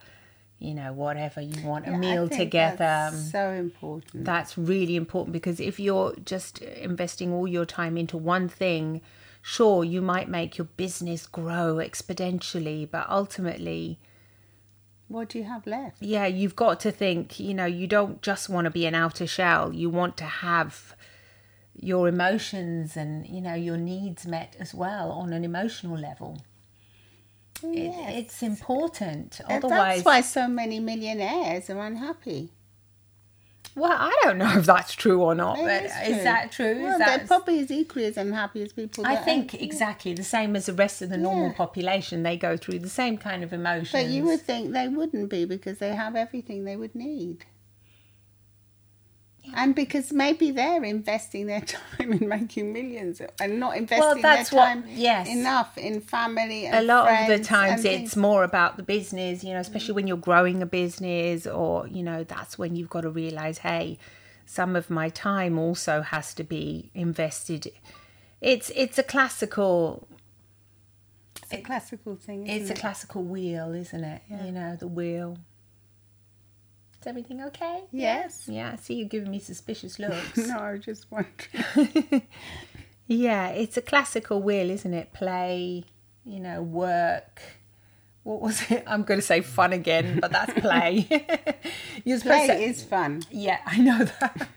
you 0.59 0.73
know 0.73 0.91
whatever 0.91 1.39
you 1.39 1.63
want 1.65 1.85
a 1.85 1.91
Yeah, 1.91 1.97
I 1.97 1.99
meal 1.99 2.27
together 2.29 2.77
That's 2.77 3.31
so 3.31 3.51
important. 3.51 4.25
that's 4.25 4.57
really 4.57 4.95
important 4.95 5.31
because 5.33 5.59
if 5.59 5.79
you're 5.79 6.15
just 6.25 6.59
investing 6.59 7.31
all 7.31 7.47
your 7.47 7.65
time 7.65 7.95
into 7.95 8.17
one 8.17 8.49
thing, 8.49 9.01
sure, 9.43 9.83
you 9.83 10.01
might 10.01 10.29
make 10.29 10.57
your 10.57 10.65
business 10.75 11.27
grow 11.27 11.75
exponentially, 11.75 12.89
but 12.89 13.07
ultimately, 13.07 13.99
what 15.09 15.29
do 15.29 15.37
you 15.37 15.43
have 15.43 15.67
left? 15.67 16.01
yeah, 16.01 16.25
you've 16.25 16.55
got 16.55 16.79
to 16.79 16.91
think, 16.91 17.39
you 17.39 17.53
know, 17.53 17.65
you 17.67 17.85
don't 17.85 18.23
just 18.23 18.49
want 18.49 18.65
to 18.65 18.71
be 18.71 18.87
an 18.87 18.95
outer 18.95 19.27
shell, 19.27 19.71
you 19.71 19.91
want 19.91 20.17
to 20.17 20.25
have 20.25 20.95
your 21.79 22.07
emotions 22.07 22.97
and, 22.97 23.25
you 23.27 23.41
know, 23.41 23.53
your 23.53 23.77
needs 23.77 24.25
met 24.25 24.55
as 24.59 24.73
well 24.73 25.11
on 25.11 25.31
an 25.33 25.43
emotional 25.43 25.97
level. 25.97 26.41
It, 27.63 27.91
It's 28.17 28.43
important. 28.43 29.39
And 29.47 29.63
Otherwise, 29.63 29.97
that's 29.97 30.05
why 30.05 30.21
so 30.21 30.47
many 30.47 30.79
millionaires 30.79 31.69
are 31.69 31.79
unhappy. 31.85 32.49
Well, 33.75 33.91
I 33.95 34.11
don't 34.23 34.39
know 34.39 34.57
if 34.57 34.65
that's 34.65 34.95
true 34.95 35.21
or 35.21 35.35
not, 35.35 35.59
It 35.59 35.65
but 35.65 35.83
is 35.83 36.17
is 36.17 36.23
that 36.23 36.51
true? 36.51 36.81
Well, 36.81 36.93
is 36.93 36.97
they're 36.97 37.27
probably 37.27 37.59
as 37.59 37.69
equally 37.69 38.05
as 38.05 38.17
unhappy 38.17 38.63
as 38.63 38.73
people. 38.73 39.05
I 39.05 39.15
think 39.17 39.53
are- 39.53 39.57
exactly 39.59 40.13
the 40.15 40.23
same 40.23 40.55
as 40.55 40.65
the 40.65 40.73
rest 40.73 41.03
of 41.03 41.09
the 41.09 41.17
normal 41.17 41.49
Yeah. 41.49 41.53
population. 41.53 42.23
They 42.23 42.37
go 42.37 42.57
through 42.57 42.79
the 42.79 42.89
same 42.89 43.17
kind 43.17 43.43
of 43.43 43.53
emotions. 43.53 43.91
But 43.91 44.07
you 44.07 44.23
would 44.23 44.41
think 44.41 44.71
they 44.71 44.87
wouldn't 44.87 45.29
be 45.29 45.45
because 45.45 45.77
they 45.77 45.93
have 45.93 46.15
everything 46.15 46.63
they 46.65 46.75
would 46.75 46.95
need. 46.95 47.45
And 49.55 49.73
because 49.75 50.11
maybe 50.13 50.51
they're 50.51 50.83
investing 50.83 51.47
their 51.47 51.61
time 51.75 52.13
in 52.13 52.27
making 52.27 52.73
millions 52.73 53.21
and 53.39 53.59
not 53.59 53.77
investing 53.77 54.21
that's 54.21 54.49
their 54.49 54.59
what- 54.59 54.65
time 54.67 54.83
yes. 54.89 55.27
enough 55.27 55.77
in 55.77 56.01
family 56.01 56.65
and 56.65 56.75
a 56.75 56.81
lot 56.81 57.09
of 57.09 57.27
the 57.27 57.43
times 57.43 57.85
it's 57.85 57.95
things. 57.95 58.15
more 58.15 58.43
about 58.43 58.77
the 58.77 58.83
business, 58.83 59.43
you 59.43 59.53
know, 59.53 59.59
especially 59.59 59.93
when 59.93 60.07
you're 60.07 60.17
growing 60.17 60.61
a 60.61 60.65
business 60.65 61.47
or, 61.47 61.87
you 61.87 62.03
know, 62.03 62.23
that's 62.23 62.57
when 62.57 62.75
you've 62.75 62.89
got 62.89 63.01
to 63.01 63.09
realize, 63.09 63.59
hey, 63.59 63.97
some 64.45 64.75
of 64.75 64.89
my 64.89 65.09
time 65.09 65.57
also 65.57 66.01
has 66.01 66.33
to 66.35 66.43
be 66.43 66.89
invested. 66.93 67.71
It's 68.39 68.71
it's 68.75 68.97
a 68.97 69.03
classical 69.03 70.07
It's 71.43 71.53
a 71.53 71.61
classical 71.61 72.15
thing. 72.15 72.47
it's 72.47 72.69
a 72.69 72.73
it? 72.73 72.79
classical 72.79 73.23
wheel, 73.23 73.73
isn't 73.73 74.03
it? 74.03 74.21
You 74.29 74.51
know, 74.51 74.75
the 74.75 74.87
wheel. 74.87 75.37
Everything 77.07 77.41
okay? 77.41 77.83
Yes. 77.91 78.43
Yeah, 78.47 78.71
I 78.73 78.75
see 78.75 78.95
you 78.95 79.05
giving 79.05 79.31
me 79.31 79.39
suspicious 79.39 79.97
looks. 79.97 80.37
No, 80.47 80.59
I 80.59 80.77
just 80.77 81.07
wondering. 81.09 82.23
Yeah, 83.07 83.47
it's 83.49 83.77
a 83.77 83.81
classical 83.81 84.41
wheel, 84.41 84.69
isn't 84.69 84.93
it? 84.93 85.13
Play, 85.13 85.85
you 86.25 86.39
know, 86.41 86.61
work. 86.61 87.41
What 88.23 88.41
was 88.41 88.69
it? 88.69 88.83
I'm 88.85 89.03
going 89.03 89.17
to 89.21 89.25
say 89.25 89.39
fun 89.39 89.71
again, 89.71 90.19
but 90.19 90.29
that's 90.29 90.53
play. 90.59 91.07
You're 92.03 92.19
Play 92.19 92.47
to. 92.47 92.53
is 92.53 92.83
fun. 92.83 93.23
Yeah, 93.31 93.59
I 93.65 93.77
know 93.77 94.03
that. 94.03 94.47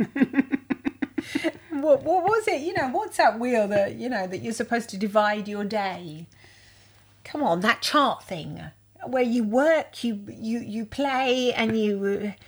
what, 1.70 2.02
what 2.02 2.24
was 2.24 2.48
it? 2.48 2.62
You 2.62 2.72
know, 2.74 2.88
what's 2.88 3.18
that 3.18 3.38
wheel 3.38 3.68
that 3.68 3.94
you 3.94 4.08
know 4.08 4.26
that 4.26 4.38
you're 4.38 4.52
supposed 4.52 4.90
to 4.90 4.96
divide 4.96 5.46
your 5.46 5.62
day? 5.62 6.26
Come 7.22 7.44
on, 7.44 7.60
that 7.60 7.80
chart 7.82 8.24
thing 8.24 8.60
where 9.06 9.22
you 9.22 9.44
work, 9.44 10.04
you 10.04 10.20
you 10.28 10.60
you 10.60 10.86
play, 10.86 11.52
and 11.52 11.78
you. 11.78 12.34
uh, 12.34 12.44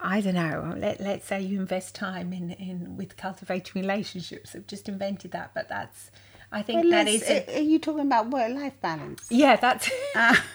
I 0.00 0.20
don't 0.20 0.34
know. 0.34 0.74
Let 0.76 1.00
let's 1.00 1.26
say 1.26 1.40
you 1.42 1.60
invest 1.60 1.94
time 1.94 2.32
in 2.32 2.50
in 2.52 2.96
with 2.96 3.16
cultivating 3.16 3.80
relationships. 3.82 4.54
I've 4.54 4.66
just 4.66 4.88
invented 4.88 5.32
that, 5.32 5.52
but 5.54 5.68
that's. 5.68 6.10
I 6.50 6.62
think 6.62 6.90
that. 6.90 7.08
A, 7.08 7.56
are 7.56 7.60
you 7.60 7.78
talking 7.78 8.02
about 8.02 8.30
work-life 8.30 8.78
balance? 8.80 9.26
yeah, 9.30 9.56
that's. 9.56 9.90
Ah. 10.14 10.44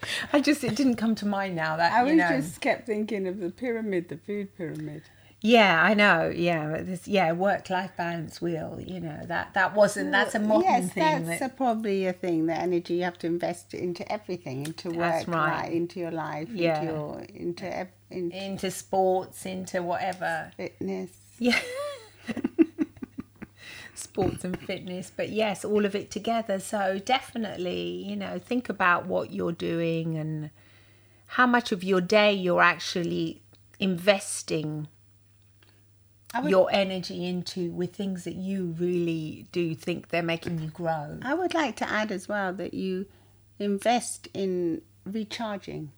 I 0.32 0.40
just 0.40 0.64
it 0.64 0.76
didn't 0.76 0.96
come 0.96 1.14
to 1.16 1.26
mind 1.26 1.56
now 1.56 1.76
that 1.76 1.92
I 1.92 2.02
was 2.02 2.14
know. 2.14 2.28
just 2.28 2.60
kept 2.60 2.86
thinking 2.86 3.26
of 3.26 3.40
the 3.40 3.50
pyramid, 3.50 4.08
the 4.08 4.16
food 4.16 4.56
pyramid. 4.56 5.02
Yeah, 5.40 5.80
I 5.80 5.94
know. 5.94 6.32
Yeah, 6.34 6.82
this 6.82 7.06
yeah 7.06 7.30
work 7.32 7.70
life 7.70 7.92
balance 7.96 8.42
wheel. 8.42 8.78
You 8.84 8.98
know 8.98 9.20
that 9.26 9.54
that 9.54 9.74
wasn't 9.74 10.10
that's 10.10 10.34
a 10.34 10.40
modern 10.40 10.64
yes, 10.64 10.92
thing. 10.92 11.26
that's 11.26 11.40
that, 11.40 11.52
a, 11.52 11.54
probably 11.54 12.06
a 12.06 12.12
thing. 12.12 12.46
The 12.46 12.54
energy 12.54 12.94
you 12.94 13.04
have 13.04 13.18
to 13.18 13.28
invest 13.28 13.72
into 13.72 14.10
everything, 14.10 14.66
into 14.66 14.90
work, 14.90 15.28
right. 15.28 15.70
into 15.70 16.00
your 16.00 16.10
life, 16.10 16.48
Yeah. 16.52 16.80
into 16.80 16.92
your 16.92 17.20
into 17.34 17.88
into 18.10 18.36
into 18.36 18.70
sports, 18.72 19.46
into 19.46 19.82
whatever. 19.82 20.50
fitness. 20.56 21.10
Yeah. 21.38 21.58
Sports 23.94 24.44
and 24.44 24.58
fitness, 24.60 25.10
but 25.14 25.28
yes, 25.28 25.64
all 25.64 25.84
of 25.84 25.94
it 25.96 26.08
together. 26.10 26.60
So 26.60 27.00
definitely, 27.04 28.04
you 28.08 28.14
know, 28.14 28.38
think 28.38 28.68
about 28.68 29.06
what 29.06 29.32
you're 29.32 29.50
doing 29.52 30.16
and 30.16 30.50
how 31.26 31.46
much 31.48 31.72
of 31.72 31.82
your 31.82 32.00
day 32.00 32.32
you're 32.32 32.62
actually 32.62 33.42
investing 33.80 34.86
would, 36.36 36.50
your 36.50 36.68
energy 36.72 37.24
into 37.26 37.70
with 37.70 37.94
things 37.96 38.24
that 38.24 38.34
you 38.34 38.74
really 38.78 39.46
do 39.52 39.74
think 39.74 40.08
they're 40.08 40.22
making 40.22 40.58
you 40.60 40.68
grow. 40.68 41.18
I 41.22 41.34
would 41.34 41.54
like 41.54 41.76
to 41.76 41.88
add 41.90 42.12
as 42.12 42.28
well 42.28 42.52
that 42.54 42.74
you 42.74 43.06
invest 43.58 44.28
in 44.34 44.82
recharging. 45.04 45.90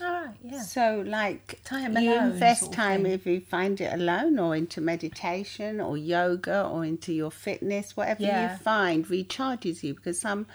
All 0.00 0.12
right, 0.12 0.34
yeah. 0.44 0.60
So, 0.62 1.02
like, 1.04 1.60
Time 1.64 1.96
you 1.96 2.12
alone 2.12 2.30
invest 2.32 2.60
sort 2.60 2.72
of 2.72 2.76
time 2.76 3.02
thing. 3.02 3.12
if 3.12 3.26
you 3.26 3.40
find 3.40 3.80
it 3.80 3.92
alone, 3.92 4.38
or 4.38 4.54
into 4.54 4.80
meditation, 4.80 5.80
or 5.80 5.96
yoga, 5.96 6.64
or 6.66 6.84
into 6.84 7.12
your 7.12 7.32
fitness. 7.32 7.96
Whatever 7.96 8.22
Yeah. 8.22 8.52
you 8.52 8.58
find 8.58 9.04
recharges 9.06 9.82
you, 9.82 9.94
because 9.94 10.20
some 10.20 10.46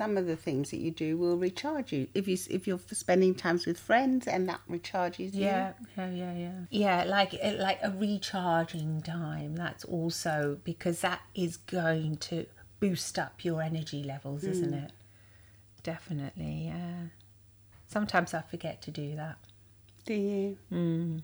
some 0.00 0.16
of 0.16 0.24
the 0.24 0.34
things 0.34 0.70
that 0.70 0.78
you 0.78 0.90
do 0.90 1.18
will 1.18 1.36
recharge 1.36 1.92
you. 1.92 2.08
If 2.14 2.26
you 2.26 2.38
if 2.48 2.66
you're 2.66 2.80
spending 2.90 3.34
times 3.34 3.66
with 3.66 3.78
friends, 3.78 4.26
and 4.26 4.48
that 4.48 4.60
recharges 4.66 5.34
you. 5.34 5.44
Yeah, 5.44 5.72
yeah, 5.94 6.10
yeah, 6.10 6.34
yeah. 6.34 6.52
Yeah, 6.70 7.04
like 7.04 7.34
like 7.58 7.80
a 7.82 7.90
recharging 7.90 9.02
time. 9.02 9.56
That's 9.56 9.84
also 9.84 10.58
because 10.64 11.02
that 11.02 11.20
is 11.34 11.58
going 11.58 12.16
to 12.28 12.46
boost 12.80 13.18
up 13.18 13.44
your 13.44 13.60
energy 13.60 14.02
levels, 14.02 14.42
isn't 14.44 14.72
hmm. 14.72 14.84
it? 14.86 14.92
Definitely, 15.82 16.62
yeah. 16.68 17.08
Sometimes 17.86 18.32
I 18.32 18.40
forget 18.40 18.80
to 18.80 18.90
do 18.90 19.16
that. 19.16 19.36
Do 20.06 20.14
you? 20.14 20.56
Hmm. 20.70 21.18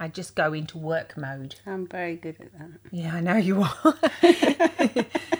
I 0.00 0.08
just 0.08 0.34
go 0.34 0.52
into 0.52 0.78
work 0.78 1.16
mode. 1.16 1.54
I'm 1.64 1.86
very 1.86 2.16
good 2.16 2.40
at 2.40 2.58
that. 2.58 2.70
Yeah, 2.90 3.14
I 3.14 3.20
know 3.20 3.36
you 3.36 3.62
are. 3.62 3.94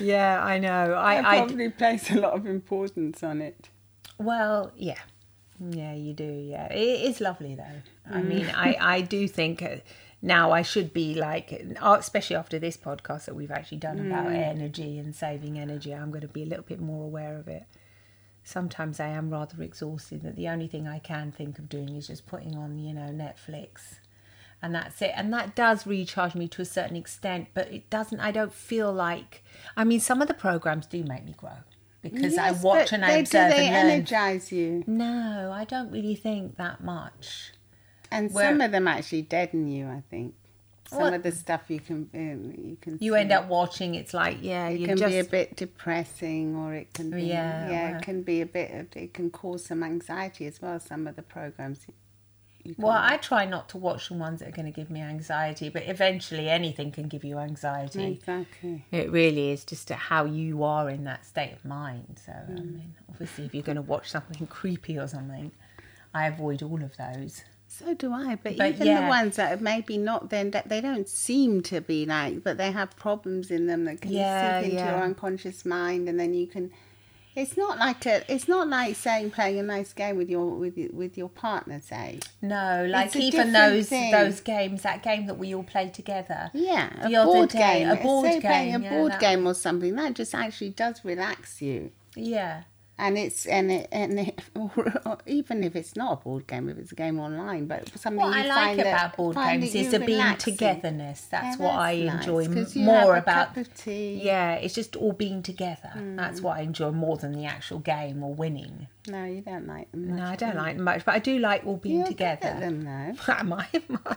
yeah, 0.00 0.42
I 0.42 0.58
know. 0.58 0.94
I, 0.94 1.14
I, 1.14 1.18
I 1.18 1.38
probably 1.38 1.70
place 1.70 2.10
a 2.10 2.20
lot 2.20 2.34
of 2.34 2.46
importance 2.46 3.22
on 3.22 3.40
it. 3.42 3.68
Well, 4.18 4.72
yeah, 4.76 5.00
yeah, 5.58 5.94
you 5.94 6.12
do. 6.12 6.24
Yeah, 6.24 6.72
it 6.72 7.02
is 7.08 7.20
lovely 7.20 7.54
though. 7.54 7.82
I 8.10 8.22
mean, 8.22 8.46
I 8.54 8.76
I 8.80 9.00
do 9.00 9.28
think 9.28 9.62
uh, 9.62 9.76
now 10.22 10.50
I 10.52 10.62
should 10.62 10.92
be 10.92 11.14
like, 11.14 11.76
uh, 11.80 11.96
especially 11.98 12.36
after 12.36 12.58
this 12.58 12.76
podcast 12.76 13.26
that 13.26 13.34
we've 13.34 13.50
actually 13.50 13.78
done 13.78 13.98
about 14.06 14.32
energy 14.32 14.98
and 14.98 15.14
saving 15.14 15.58
energy. 15.58 15.94
I'm 15.94 16.10
going 16.10 16.22
to 16.22 16.28
be 16.28 16.42
a 16.42 16.46
little 16.46 16.64
bit 16.64 16.80
more 16.80 17.04
aware 17.04 17.36
of 17.36 17.48
it. 17.48 17.64
Sometimes 18.44 19.00
I 19.00 19.08
am 19.08 19.30
rather 19.30 19.62
exhausted. 19.62 20.22
That 20.22 20.36
the 20.36 20.48
only 20.48 20.68
thing 20.68 20.86
I 20.86 20.98
can 20.98 21.32
think 21.32 21.58
of 21.58 21.68
doing 21.68 21.96
is 21.96 22.06
just 22.06 22.26
putting 22.26 22.56
on, 22.56 22.78
you 22.78 22.94
know, 22.94 23.10
Netflix. 23.10 23.96
And 24.66 24.74
that's 24.74 25.00
it. 25.00 25.12
And 25.14 25.32
that 25.32 25.54
does 25.54 25.86
recharge 25.86 26.34
me 26.34 26.48
to 26.48 26.60
a 26.60 26.64
certain 26.64 26.96
extent, 26.96 27.48
but 27.54 27.72
it 27.72 27.88
doesn't, 27.88 28.18
I 28.18 28.32
don't 28.32 28.52
feel 28.52 28.92
like, 28.92 29.44
I 29.76 29.84
mean, 29.84 30.00
some 30.00 30.20
of 30.20 30.26
the 30.26 30.34
programs 30.34 30.86
do 30.86 31.04
make 31.04 31.24
me 31.24 31.34
grow 31.36 31.58
because 32.02 32.36
I 32.36 32.50
watch 32.50 32.92
and 32.92 33.04
I 33.04 33.12
observe 33.12 33.52
do 33.52 33.56
they 33.58 33.68
and 33.68 33.88
energize 33.90 34.50
you? 34.50 34.82
No, 34.88 35.52
I 35.54 35.64
don't 35.64 35.92
really 35.92 36.16
think 36.16 36.56
that 36.56 36.82
much. 36.82 37.52
And 38.10 38.32
some 38.32 38.60
of 38.60 38.72
them 38.72 38.88
actually 38.88 39.22
deaden 39.22 39.68
you. 39.68 39.86
I 39.86 40.02
think 40.10 40.34
some 40.88 40.98
Well- 41.02 41.14
of 41.14 41.22
the 41.22 41.30
stuff 41.30 41.62
you 41.68 41.78
can 41.78 42.10
um, 42.12 42.52
you 42.70 42.76
can 42.80 42.98
You 43.00 43.12
see. 43.14 43.20
end 43.20 43.30
up 43.30 43.46
watching. 43.46 43.94
It's 43.94 44.14
like, 44.14 44.38
yeah, 44.40 44.66
It 44.68 44.80
you 44.80 44.86
can 44.88 44.96
just 44.96 45.12
be 45.12 45.18
a 45.20 45.24
bit 45.24 45.54
depressing, 45.54 46.56
or 46.56 46.74
it 46.74 46.92
can 46.92 47.10
be 47.10 47.22
Yeah, 47.22 47.70
yeah, 47.70 47.90
well- 47.90 48.00
it 48.00 48.04
can 48.04 48.22
be 48.22 48.40
a 48.40 48.46
bit. 48.46 48.96
It 48.96 49.14
can 49.14 49.30
cause 49.30 49.64
some 49.64 49.84
anxiety 49.84 50.46
as 50.46 50.60
well. 50.60 50.80
Some 50.80 51.06
of 51.06 51.14
the 51.14 51.22
programs. 51.22 51.86
You 52.68 52.74
can 52.74 52.84
Well, 52.84 52.98
I 53.00 53.16
try 53.16 53.44
not 53.46 53.68
to 53.70 53.78
watch 53.78 54.08
the 54.08 54.14
ones 54.14 54.40
that 54.40 54.48
are 54.48 54.52
going 54.52 54.66
to 54.66 54.72
give 54.72 54.90
me 54.90 55.00
anxiety, 55.00 55.68
but 55.68 55.84
eventually 55.86 56.48
anything 56.48 56.90
can 56.92 57.08
give 57.08 57.24
you 57.24 57.38
anxiety. 57.38 58.04
exactly. 58.04 58.84
It 58.90 59.10
really 59.10 59.50
is 59.50 59.64
just 59.64 59.88
how 59.90 60.24
you 60.24 60.62
are 60.64 60.90
in 60.90 61.04
that 61.04 61.24
state 61.24 61.52
of 61.52 61.64
mind. 61.64 62.20
So, 62.24 62.32
I 62.32 62.50
Mm. 62.50 62.74
mean, 62.76 62.94
obviously, 63.08 63.44
if 63.46 63.54
you're 63.54 63.62
going 63.62 63.76
to 63.76 63.82
watch 63.82 64.10
something 64.10 64.46
creepy 64.58 64.98
or 64.98 65.06
something, 65.06 65.52
I 66.12 66.26
avoid 66.26 66.62
all 66.62 66.82
of 66.82 66.96
those. 66.96 67.42
So 67.68 67.94
do 67.94 68.12
I. 68.12 68.36
But, 68.36 68.56
But 68.56 68.74
even 68.74 68.86
yeah. 68.86 69.02
the 69.02 69.08
ones 69.08 69.36
that 69.36 69.58
are 69.58 69.62
maybe 69.62 69.98
not 69.98 70.30
then 70.30 70.50
that 70.52 70.68
they 70.68 70.80
don't 70.80 71.08
seem 71.08 71.62
to 71.64 71.80
be 71.80 72.06
like, 72.06 72.42
but 72.42 72.56
they 72.56 72.70
have 72.72 72.96
problems 72.96 73.50
in 73.50 73.66
them 73.66 73.84
that 73.84 74.00
can 74.00 74.12
Yeah, 74.12 74.60
seep 74.60 74.70
into 74.70 74.84
yeah. 74.84 74.94
your 74.94 75.02
unconscious 75.04 75.64
mind, 75.64 76.08
and 76.08 76.18
then 76.18 76.32
you 76.34 76.46
can. 76.46 76.70
It's 77.36 77.56
not 77.56 77.78
like 77.78 78.06
a. 78.06 78.24
It's 78.32 78.48
not 78.48 78.66
like 78.68 78.96
saying 78.96 79.30
playing 79.32 79.58
a 79.58 79.62
nice 79.62 79.92
game 79.92 80.16
with 80.16 80.30
your 80.30 80.46
with 80.54 80.76
your- 80.78 80.90
with 80.92 81.18
your 81.18 81.28
partner. 81.28 81.80
Say, 81.82 82.20
No, 82.40 82.86
like 82.88 83.08
It's 83.08 83.16
even 83.16 83.52
those 83.52 83.90
thing. 83.90 84.10
those 84.10 84.40
games, 84.40 84.82
that 84.82 85.02
game 85.02 85.26
that 85.26 85.38
we 85.38 85.54
all 85.54 85.62
play 85.62 85.90
together. 85.90 86.50
yeah, 86.54 86.88
a 87.06 87.24
board 87.24 87.50
day, 87.50 87.58
game. 87.80 87.90
a 87.90 87.96
board 87.96 88.26
say 88.32 88.40
playing 88.40 88.74
a 88.74 88.78
yeah, 88.80 88.90
board 88.90 89.12
game 89.20 89.46
or 89.46 89.52
something 89.54 89.94
that 89.96 90.14
just 90.14 90.34
actually 90.34 90.70
does 90.70 91.04
relax 91.04 91.60
you. 91.60 91.92
Yeah, 92.14 92.62
And 92.98 93.18
it's 93.18 93.44
and 93.44 93.70
it, 93.70 93.88
and 93.92 94.18
it, 94.18 94.40
even 95.26 95.62
if 95.62 95.76
it's 95.76 95.96
not 95.96 96.12
a 96.14 96.16
board 96.16 96.46
game, 96.46 96.70
if 96.70 96.78
it's 96.78 96.92
a 96.92 96.94
game 96.94 97.20
online, 97.20 97.66
but 97.66 97.86
something 97.98 98.22
what 98.24 98.34
I 98.34 98.42
you 98.42 98.48
like 98.48 98.78
about 98.78 99.16
board 99.18 99.36
games 99.36 99.74
is 99.74 99.90
the 99.90 100.00
being 100.00 100.36
togetherness. 100.38 101.26
That's 101.30 101.58
Yeah, 101.58 101.64
what 101.66 101.74
I 101.74 102.04
that's 102.06 102.26
nice, 102.26 102.46
enjoy 102.46 102.80
more 102.80 103.16
about. 103.16 103.48
cup 103.48 103.56
of 103.58 103.74
tea. 103.74 104.20
Yeah, 104.24 104.54
it's 104.54 104.74
just 104.74 104.96
all 104.96 105.12
being 105.12 105.42
together. 105.42 105.90
Mm. 105.94 106.16
That's 106.16 106.40
what 106.40 106.56
I 106.56 106.60
enjoy 106.62 106.90
more 106.92 107.18
than 107.18 107.32
the 107.32 107.44
actual 107.44 107.80
game 107.80 108.22
or 108.22 108.32
winning. 108.32 108.86
No, 109.08 109.24
you 109.26 109.42
don't 109.42 109.66
like 109.66 109.92
them. 109.92 110.08
Much, 110.08 110.18
No, 110.18 110.24
I 110.24 110.36
do 110.36 110.46
don't 110.46 110.54
you? 110.54 110.60
like 110.62 110.76
them 110.76 110.84
much, 110.84 111.04
but 111.04 111.14
I 111.14 111.18
do 111.18 111.38
like 111.38 111.66
all 111.66 111.76
being 111.76 111.96
You're 111.96 112.06
good 112.06 112.12
together. 112.16 112.46
at 112.48 112.60
them 112.60 112.82
though. 112.84 113.32
Am 113.34 113.52
I? 113.52 113.68
I. 114.06 114.16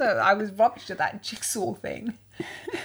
I 0.00 0.34
was 0.34 0.50
rubbish 0.52 0.90
at 0.90 0.98
that 0.98 1.22
jigsaw 1.22 1.74
thing. 1.74 2.16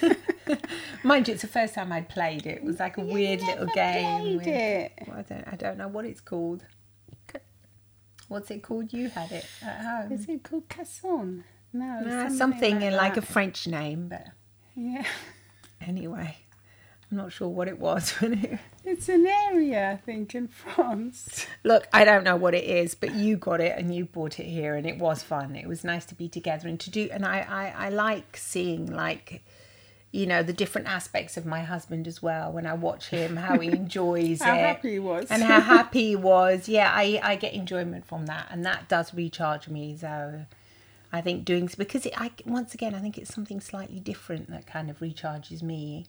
Mind 1.04 1.28
you, 1.28 1.34
it's 1.34 1.42
the 1.44 1.48
first 1.48 1.74
time 1.76 1.92
I'd 1.92 2.10
played 2.10 2.46
it. 2.46 2.58
It 2.58 2.64
was 2.64 2.80
like 2.80 2.98
a 2.98 3.02
weird 3.02 3.42
little 3.42 3.68
game. 3.68 4.38
with- 4.38 4.48
it. 4.48 4.92
Well, 5.08 5.18
I 5.20 5.22
don't. 5.22 5.48
I 5.54 5.56
don't 5.56 5.78
know 5.78 5.88
what 5.88 6.06
it's 6.06 6.22
called. 6.22 6.66
What's 8.28 8.52
it 8.52 8.62
called? 8.62 8.94
You 8.94 9.10
had 9.10 9.32
it 9.32 9.46
at 9.64 9.82
home. 9.84 10.12
Is 10.12 10.28
it 10.30 10.44
called 10.44 10.70
casson? 10.70 11.44
No, 11.74 12.04
Uh, 12.06 12.30
something 12.30 12.82
in 12.84 12.94
like 12.96 13.18
a 13.18 13.22
French 13.24 13.66
name, 13.68 14.08
but 14.08 14.28
yeah. 14.76 15.04
anyway, 15.82 16.38
I'm 17.12 17.18
not 17.18 17.32
sure 17.32 17.48
what 17.48 17.68
it 17.68 17.80
was. 17.80 18.14
It's 18.86 19.08
an 19.10 19.28
area, 19.28 19.92
I 19.92 19.98
think, 19.98 20.34
in 20.34 20.48
France. 20.48 21.46
Look, 21.64 21.88
I 21.94 22.04
don't 22.06 22.24
know 22.24 22.36
what 22.36 22.56
it 22.56 22.64
is, 22.64 22.96
but 22.96 23.14
you 23.14 23.38
got 23.38 23.62
it 23.62 23.78
and 23.78 23.94
you 23.94 24.06
bought 24.06 24.40
it 24.40 24.48
here, 24.48 24.74
and 24.76 24.88
it 24.88 24.98
was 24.98 25.22
fun. 25.22 25.56
It 25.56 25.68
was 25.68 25.84
nice 25.84 26.06
to 26.06 26.16
be 26.16 26.28
together 26.28 26.68
and 26.68 26.80
to 26.80 26.90
do. 26.90 27.08
And 27.12 27.24
I, 27.24 27.40
I, 27.78 27.86
I 27.86 27.90
like 27.90 28.36
seeing 28.36 28.92
like, 28.92 29.44
you 30.12 30.26
know, 30.26 30.42
the 30.42 30.54
different 30.54 30.88
aspects 30.88 31.38
of 31.38 31.46
my 31.46 31.62
husband 31.62 32.08
as 32.08 32.24
well. 32.24 32.52
When 32.52 32.66
I 32.66 32.74
watch 32.74 33.10
him, 33.10 33.36
how 33.36 33.60
he 33.60 33.68
enjoys 33.74 34.42
How 34.42 34.56
it, 34.56 34.58
how 34.58 34.68
happy 34.68 34.92
he 34.94 35.00
was. 35.00 35.28
and 35.30 35.44
how 35.44 35.60
happy 35.76 36.08
he 36.08 36.16
was. 36.16 36.68
Yeah, 36.68 36.92
I, 36.92 37.20
I 37.22 37.36
get 37.36 37.54
enjoyment 37.54 38.08
from 38.08 38.26
that, 38.26 38.48
and 38.50 38.66
that 38.66 38.90
does 38.90 39.14
recharge 39.14 39.68
me. 39.68 39.98
So. 39.98 40.46
I 41.12 41.22
think 41.22 41.44
doing 41.44 41.68
because 41.76 42.06
it, 42.06 42.14
I 42.16 42.30
once 42.46 42.76
again 42.76 42.94
I 42.94 43.00
think 43.00 43.18
it's 43.18 43.34
something 43.34 43.60
slightly 43.62 44.00
different 44.00 44.48
that 44.52 44.68
kind 44.68 44.92
of 44.92 45.00
recharges 45.00 45.64
me. 45.64 46.06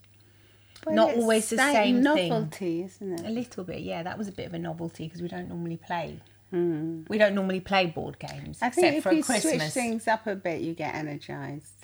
Well, 0.87 0.94
not 0.94 1.14
always 1.14 1.49
the 1.50 1.56
same 1.56 2.02
thing. 2.02 2.02
novelty, 2.02 2.82
isn't 2.84 3.20
it? 3.20 3.26
A 3.26 3.30
little 3.30 3.64
bit, 3.64 3.80
yeah. 3.80 4.02
That 4.02 4.16
was 4.18 4.28
a 4.28 4.32
bit 4.32 4.46
of 4.46 4.54
a 4.54 4.58
novelty 4.58 5.04
because 5.04 5.22
we 5.22 5.28
don't 5.28 5.49
normally 5.49 5.76
play. 5.76 6.20
Hmm. 6.50 7.02
We 7.08 7.18
don't 7.18 7.34
normally 7.34 7.60
play 7.60 7.87
board 7.87 8.18
games. 8.18 8.58
I 8.60 8.70
think 8.70 8.87
except 8.87 8.96
if 8.96 9.02
for 9.04 9.12
you 9.12 9.40
switch 9.40 9.72
things 9.72 10.08
up 10.08 10.26
a 10.26 10.34
bit, 10.34 10.62
you 10.62 10.75
get 10.75 10.94
energized. 10.94 11.80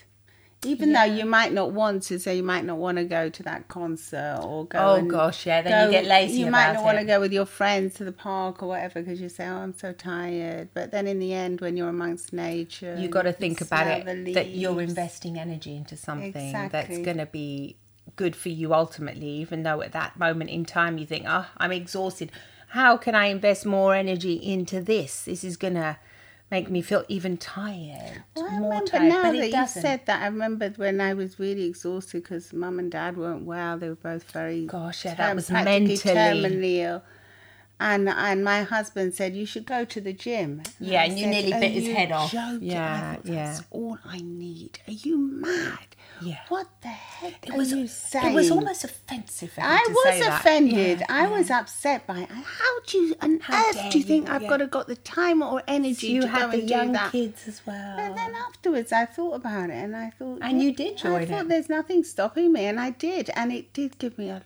Even 0.65 0.93
though 0.93 1.05
you 1.05 1.25
might 1.27 1.53
not 1.53 1.73
want 1.73 2.03
to, 2.05 2.19
say 2.19 2.37
you 2.37 2.43
might 2.43 2.65
not 2.65 2.79
want 2.79 2.99
to 2.99 3.05
go 3.05 3.29
to 3.29 3.43
that 3.45 3.69
concert 3.69 4.41
or 4.43 4.65
go. 4.65 4.79
Oh, 4.79 5.03
gosh, 5.03 5.47
yeah, 5.47 5.63
then 5.63 5.87
you 5.87 5.93
get 5.93 6.07
lazy 6.07 6.41
You 6.41 6.51
might 6.51 6.73
not 6.73 6.83
want 6.83 6.99
to 6.99 7.05
go 7.05 7.21
with 7.21 7.33
your 7.33 7.45
friends 7.45 7.95
to 7.95 8.05
the 8.05 8.11
park 8.11 8.63
or 8.63 8.71
whatever 8.71 9.03
because 9.03 9.21
you 9.21 9.29
say, 9.29 9.47
"Oh, 9.47 9.57
I'm 9.59 9.77
so 9.77 9.93
tired." 9.93 10.71
But 10.75 10.91
then 10.91 11.07
in 11.07 11.19
the 11.19 11.35
end, 11.35 11.61
when 11.61 11.77
you're 11.77 11.91
amongst 11.91 12.33
nature, 12.33 12.97
you 12.99 13.09
got 13.09 13.23
to 13.23 13.33
think 13.33 13.61
about 13.61 13.87
it 13.87 14.35
that 14.35 14.49
you're 14.49 14.81
investing 14.81 15.39
energy 15.39 15.77
into 15.77 15.97
something 15.97 16.53
that's 16.71 16.99
going 16.99 17.19
to 17.19 17.27
be 17.27 17.77
good 18.15 18.37
for 18.37 18.49
you 18.51 18.73
ultimately. 18.73 19.29
Even 19.29 19.63
though 19.65 19.83
at 19.83 19.93
that 19.93 20.19
moment 20.19 20.51
in 20.51 20.65
time 20.65 20.99
you 20.99 21.07
think, 21.07 21.25
"Oh, 21.29 21.47
I'm 21.57 21.73
exhausted. 21.73 22.31
How 22.69 22.97
can 22.97 23.15
I 23.15 23.27
invest 23.27 23.65
more 23.67 23.95
energy 23.95 24.35
into 24.35 24.81
this? 24.81 25.25
This 25.25 25.43
is 25.45 25.57
going 25.57 25.75
to 25.75 25.97
make 26.51 26.71
me 26.71 26.81
feel 26.81 27.05
even 27.09 27.37
tired, 27.37 28.23
Well, 28.37 28.47
I 28.47 28.59
more 28.59 28.71
remember 28.71 28.91
tired." 28.91 29.09
now 29.09 29.33
that 29.33 29.51
you 29.51 29.67
said 29.67 30.07
that. 30.07 30.23
I 30.23 30.27
remembered 30.27 30.79
when 30.79 31.01
I 31.01 31.13
was 31.15 31.39
really 31.41 31.65
exhausted 31.65 32.23
because 32.23 32.53
mum 32.53 32.79
and 32.79 32.91
dad 32.91 33.17
weren't 33.17 33.45
well. 33.45 33.79
They 33.79 33.89
were 33.89 33.95
both 33.97 34.31
very 34.31 34.67
Gosh, 34.67 35.05
yeah, 35.05 35.15
that 35.15 35.35
was 35.35 35.51
mentally- 35.51 35.97
terminally 35.97 36.77
ill. 36.79 37.03
And 37.79 38.09
and 38.09 38.43
my 38.43 38.63
husband 38.63 39.13
said 39.15 39.35
you 39.37 39.45
should 39.45 39.67
go 39.67 39.85
to 39.85 40.01
the 40.01 40.13
gym. 40.15 40.63
Yeah, 40.81 41.03
I 41.03 41.05
and 41.05 41.19
you 41.19 41.25
said, 41.25 41.31
nearly 41.31 41.53
bit 41.53 41.73
his 41.73 41.95
head 41.95 42.11
off." 42.13 42.33
joking?" 42.33 42.63
Yeah, 42.63 43.15
thought, 43.17 43.27
yeah. 43.27 43.53
That's 43.53 43.63
all 43.71 43.99
I 44.05 44.19
need. 44.23 44.79
Are 44.89 44.93
you 44.93 45.19
mad? 45.19 45.96
Yeah. 46.21 46.39
What 46.49 46.67
the 46.83 46.89
heck 46.89 47.47
It 47.47 47.55
are 47.55 47.57
was, 47.57 47.73
you 47.73 47.85
it 47.85 48.35
was 48.35 48.51
almost 48.51 48.85
offensive. 48.85 49.53
I 49.59 49.83
to 49.87 49.93
was 49.93 50.05
say 50.15 50.21
that. 50.21 50.41
offended. 50.41 51.01
Yeah, 51.01 51.07
I 51.09 51.23
yeah. 51.25 51.29
was 51.39 51.51
upset 51.51 52.07
by 52.07 52.21
it. 52.21 52.31
How 52.31 52.81
do 52.87 52.99
you, 52.99 53.15
on 53.21 53.41
How 53.41 53.69
earth 53.69 53.91
do 53.91 53.99
you 53.99 54.05
think 54.05 54.29
you, 54.29 54.35
I've 54.35 54.43
yeah. 54.43 54.49
got 54.49 54.57
to 54.59 54.67
got 54.67 54.87
the 54.87 54.97
time 54.97 55.43
or 55.43 55.63
energy 55.69 56.09
you 56.09 56.23
to 56.23 56.29
had 56.29 56.47
go 56.47 56.51
the 56.53 56.61
and 56.61 56.71
young 56.71 56.87
do 56.89 56.93
that? 56.95 57.13
kids 57.13 57.49
as 57.49 57.61
well. 57.67 57.99
And 57.99 58.17
then 58.17 58.35
afterwards, 58.35 58.93
I 58.93 59.05
thought 59.07 59.35
about 59.35 59.71
it, 59.71 59.75
and 59.75 59.95
I 59.97 60.11
thought, 60.11 60.39
And 60.43 60.63
you 60.63 60.73
did 60.73 60.95
I 60.95 60.97
join 60.97 61.27
thought 61.27 61.43
it. 61.47 61.49
there's 61.49 61.69
nothing 61.69 62.03
stopping 62.05 62.53
me, 62.53 62.65
and 62.67 62.81
I 62.81 62.91
did, 62.91 63.31
and 63.37 63.53
it 63.53 63.73
did 63.73 63.99
give 63.99 64.17
me 64.19 64.29
a, 64.31 64.43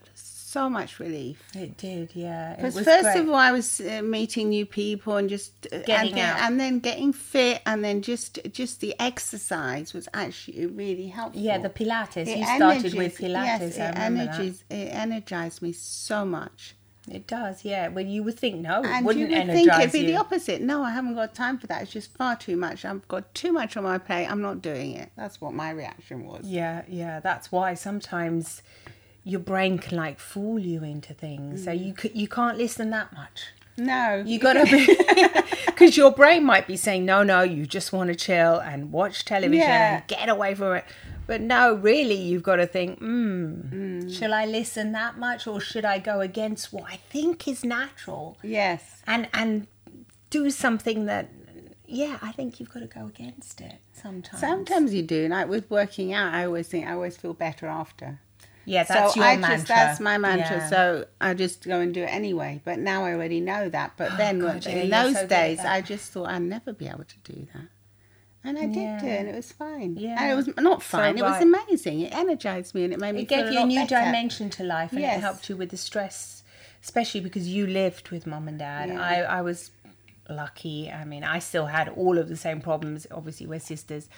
so 0.52 0.68
much 0.68 0.98
relief. 0.98 1.36
It 1.54 1.76
did, 1.76 2.10
yeah. 2.14 2.56
Because 2.56 2.74
first 2.74 3.02
great. 3.02 3.20
of 3.20 3.28
all, 3.28 3.34
I 3.48 3.52
was 3.52 3.80
uh, 3.80 4.02
meeting 4.02 4.48
new 4.50 4.66
people 4.66 5.16
and 5.16 5.28
just 5.28 5.52
uh, 5.72 5.78
Getting 5.92 6.18
and 6.18 6.20
out. 6.20 6.40
and 6.44 6.58
then 6.60 6.80
getting 6.80 7.12
fit, 7.12 7.62
and 7.66 7.84
then 7.84 8.02
just 8.02 8.38
just 8.52 8.80
the 8.80 8.94
exercise 8.98 9.94
was 9.94 10.06
actually 10.14 10.66
really 10.66 11.08
helpful. 11.08 11.40
yeah, 11.40 11.58
the 11.58 11.70
Pilates. 11.70 12.26
It 12.26 12.38
you 12.38 12.44
started 12.44 12.94
with 12.94 13.16
Pilates. 13.18 13.76
Yes, 13.76 13.78
I 13.78 13.84
it 13.84 13.94
remember 13.94 14.22
energized, 14.22 14.64
it 14.70 14.88
energized 15.04 15.62
me 15.62 15.72
so 15.72 16.24
much. 16.24 16.74
It 17.10 17.26
does, 17.26 17.64
yeah. 17.64 17.88
Well, 17.88 18.04
you 18.04 18.22
would 18.22 18.38
think 18.38 18.56
no, 18.60 18.82
And 18.84 19.04
wouldn't 19.06 19.30
you 19.30 19.36
would 19.36 19.46
think 19.46 19.72
it'd 19.72 19.90
be 19.90 20.00
you. 20.00 20.06
the 20.08 20.16
opposite. 20.16 20.60
No, 20.60 20.82
I 20.84 20.90
haven't 20.90 21.14
got 21.14 21.34
time 21.34 21.58
for 21.58 21.66
that. 21.68 21.82
It's 21.82 21.90
just 21.90 22.14
far 22.16 22.36
too 22.36 22.56
much. 22.56 22.84
I've 22.84 23.06
got 23.08 23.34
too 23.34 23.52
much 23.52 23.76
on 23.76 23.84
my 23.84 23.98
plate. 23.98 24.26
I'm 24.26 24.42
not 24.42 24.60
doing 24.62 24.92
it. 24.94 25.10
That's 25.16 25.40
what 25.40 25.52
my 25.54 25.70
reaction 25.70 26.24
was. 26.26 26.44
Yeah, 26.46 26.82
yeah. 26.88 27.18
That's 27.20 27.50
why 27.50 27.74
sometimes 27.74 28.62
your 29.24 29.40
brain 29.40 29.78
can 29.78 29.96
like 29.96 30.18
fool 30.18 30.58
you 30.58 30.82
into 30.82 31.12
things. 31.14 31.60
Mm. 31.60 31.64
So 31.64 31.70
you 31.72 31.94
c- 31.98 32.12
you 32.14 32.28
can't 32.28 32.56
listen 32.58 32.90
that 32.90 33.12
much. 33.12 33.46
No, 33.76 34.22
You 34.26 34.38
gotta 34.38 34.64
be 34.64 34.84
because 35.66 35.96
your 35.96 36.10
brain 36.12 36.44
might 36.44 36.66
be 36.66 36.76
saying 36.76 37.04
no, 37.06 37.22
no. 37.22 37.42
You 37.42 37.64
just 37.66 37.92
want 37.92 38.08
to 38.08 38.14
chill 38.14 38.58
and 38.58 38.92
watch 38.92 39.24
television 39.24 39.58
Yeah. 39.66 39.96
and 39.98 40.06
get 40.06 40.28
away 40.28 40.54
from 40.54 40.74
it. 40.74 40.84
But 41.26 41.40
no, 41.40 41.74
really, 41.74 42.16
you've 42.16 42.42
got 42.42 42.56
to 42.56 42.66
think. 42.66 42.98
Hmm, 42.98 44.08
shall 44.10 44.34
I 44.34 44.44
listen 44.46 44.92
that 44.92 45.16
much, 45.16 45.46
or 45.46 45.60
should 45.60 45.84
I 45.84 45.98
go 46.00 46.20
against 46.20 46.72
what 46.72 46.84
I 46.90 46.96
think 46.96 47.46
is 47.46 47.64
natural 47.64 48.36
Yes. 48.42 49.00
and 49.06 49.28
and 49.32 49.66
do 50.30 50.50
something 50.50 51.06
that? 51.06 51.28
Yeah, 51.86 52.18
I 52.22 52.32
think 52.32 52.60
you've 52.60 52.70
got 52.70 52.80
to 52.80 52.86
go 52.86 53.06
against 53.06 53.60
it 53.60 53.76
sometimes. 53.92 54.40
Sometimes 54.40 54.92
you 54.94 55.02
do. 55.02 55.28
Like 55.28 55.48
with 55.48 55.70
working 55.70 56.12
out, 56.12 56.34
I 56.34 56.44
always 56.46 56.68
think 56.68 56.86
I 56.86 56.92
always 56.92 57.16
feel 57.16 57.32
better 57.34 57.66
after. 57.66 58.20
Yeah, 58.64 58.84
that's 58.84 59.14
so 59.14 59.20
your 59.20 59.28
I 59.28 59.36
mantra. 59.36 59.56
just 59.56 59.68
that's 59.68 60.00
my 60.00 60.18
mantra. 60.18 60.56
Yeah. 60.58 60.68
So 60.68 61.04
I 61.20 61.34
just 61.34 61.64
go 61.66 61.80
and 61.80 61.92
do 61.94 62.02
it 62.02 62.06
anyway. 62.12 62.60
But 62.64 62.78
now 62.78 63.04
I 63.04 63.12
already 63.14 63.40
know 63.40 63.68
that. 63.68 63.92
But 63.96 64.12
oh, 64.12 64.16
then 64.16 64.42
Oh, 64.42 64.46
God, 64.52 64.64
when- 64.66 64.76
yeah, 64.76 64.82
in 64.84 64.90
those 64.90 65.14
so 65.14 65.26
days. 65.26 65.60
I 65.60 65.80
just 65.80 66.12
thought 66.12 66.28
I'd 66.28 66.42
never 66.42 66.72
be 66.72 66.86
able 66.88 67.04
to 67.04 67.18
do 67.32 67.46
that. 67.54 67.64
And 68.42 68.56
I 68.58 68.66
did 68.66 68.76
Yeah. 68.76 69.00
do 69.00 69.06
it, 69.06 69.20
and 69.20 69.28
it 69.28 69.34
was 69.34 69.52
fine. 69.52 69.96
Yeah. 69.98 70.16
and 70.18 70.32
it 70.32 70.34
was 70.34 70.48
not 70.58 70.82
So 70.82 70.96
fine. 70.98 71.18
it 71.18 71.22
was 71.22 71.42
amazing. 71.42 72.00
It 72.00 72.14
energized 72.14 72.74
me, 72.74 72.84
and 72.84 72.92
it 72.92 72.98
made 72.98 73.14
me 73.14 73.22
it 73.22 73.28
gave 73.28 73.52
you 73.52 73.60
a 73.60 73.66
new 73.66 73.80
better. 73.80 74.02
dimension 74.06 74.48
to 74.50 74.64
life 74.64 74.92
and 74.92 75.00
it 75.02 75.20
helped 75.20 75.48
you 75.50 75.56
with 75.56 75.70
the 75.70 75.76
stress 75.76 76.42
especially 76.82 77.20
because 77.20 77.46
you 77.46 77.66
lived 77.66 78.08
with 78.08 78.26
mum 78.26 78.48
and 78.48 78.58
dad. 78.58 78.90
I, 78.90 79.16
I 79.20 79.42
was 79.42 79.70
lucky 80.28 80.88
i 80.90 81.04
mean 81.04 81.24
i 81.24 81.40
still 81.40 81.66
had 81.66 81.88
all 81.88 82.16
of 82.16 82.28
the 82.28 82.36
same 82.36 82.60
problems 82.60 83.06
obviously 83.10 83.46
we're 83.48 83.58
sisters 83.58 84.08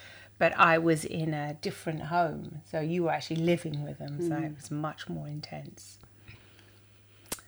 but 0.42 0.52
i 0.58 0.74
was 0.88 1.00
in 1.04 1.30
a 1.34 1.54
different 1.66 2.02
home 2.16 2.60
so 2.70 2.76
you 2.92 3.04
were 3.04 3.12
actually 3.18 3.42
living 3.54 3.76
with 3.86 3.98
them 4.02 4.14
so 4.28 4.34
Mm. 4.36 4.46
it 4.48 4.54
was 4.60 4.70
much 4.88 5.02
more 5.08 5.28
intense 5.38 5.82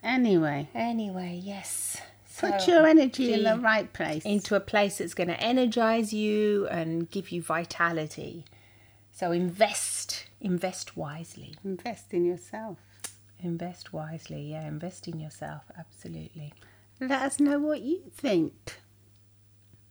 Anyway, 0.02 0.68
anyway 0.74 1.32
yes 1.42 1.96
put 2.38 2.66
your 2.68 2.84
energy 2.86 3.32
in 3.32 3.42
the 3.44 3.54
the- 3.56 3.60
right 3.70 3.90
place. 3.98 4.22
into 4.24 4.54
a 4.54 4.60
place 4.72 4.98
that's 4.98 5.14
going 5.14 5.28
to 5.36 5.40
energize 5.40 6.12
you 6.12 6.68
and 6.68 7.10
give 7.10 7.26
you 7.32 7.40
vitality 7.42 8.44
so 9.18 9.32
invest 9.32 10.26
invest 10.40 10.86
wisely 10.96 11.50
Invest 11.64 12.12
in 12.12 12.24
yourself. 12.32 12.78
Invest 13.42 13.92
wisely, 13.92 14.42
yeah, 14.52 14.66
invest 14.66 15.06
in 15.08 15.16
yourself, 15.20 15.62
absolutely. 15.82 16.52
Let 17.00 17.20
us 17.28 17.38
know 17.40 17.58
what 17.58 17.80
you 17.82 17.98
think. 18.24 18.54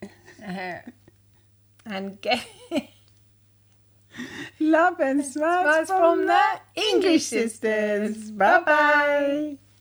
And 1.86 2.20
get 2.22 2.46
Love 4.60 5.00
and 5.00 5.26
smiles 5.26 5.88
Smiles 5.88 5.88
from, 5.90 6.20
from 6.20 6.28
the 6.28 6.44
the 6.76 6.82
English 6.82 7.26
sisters. 7.26 8.32
Bye 8.32 8.60
bye. 8.60 9.58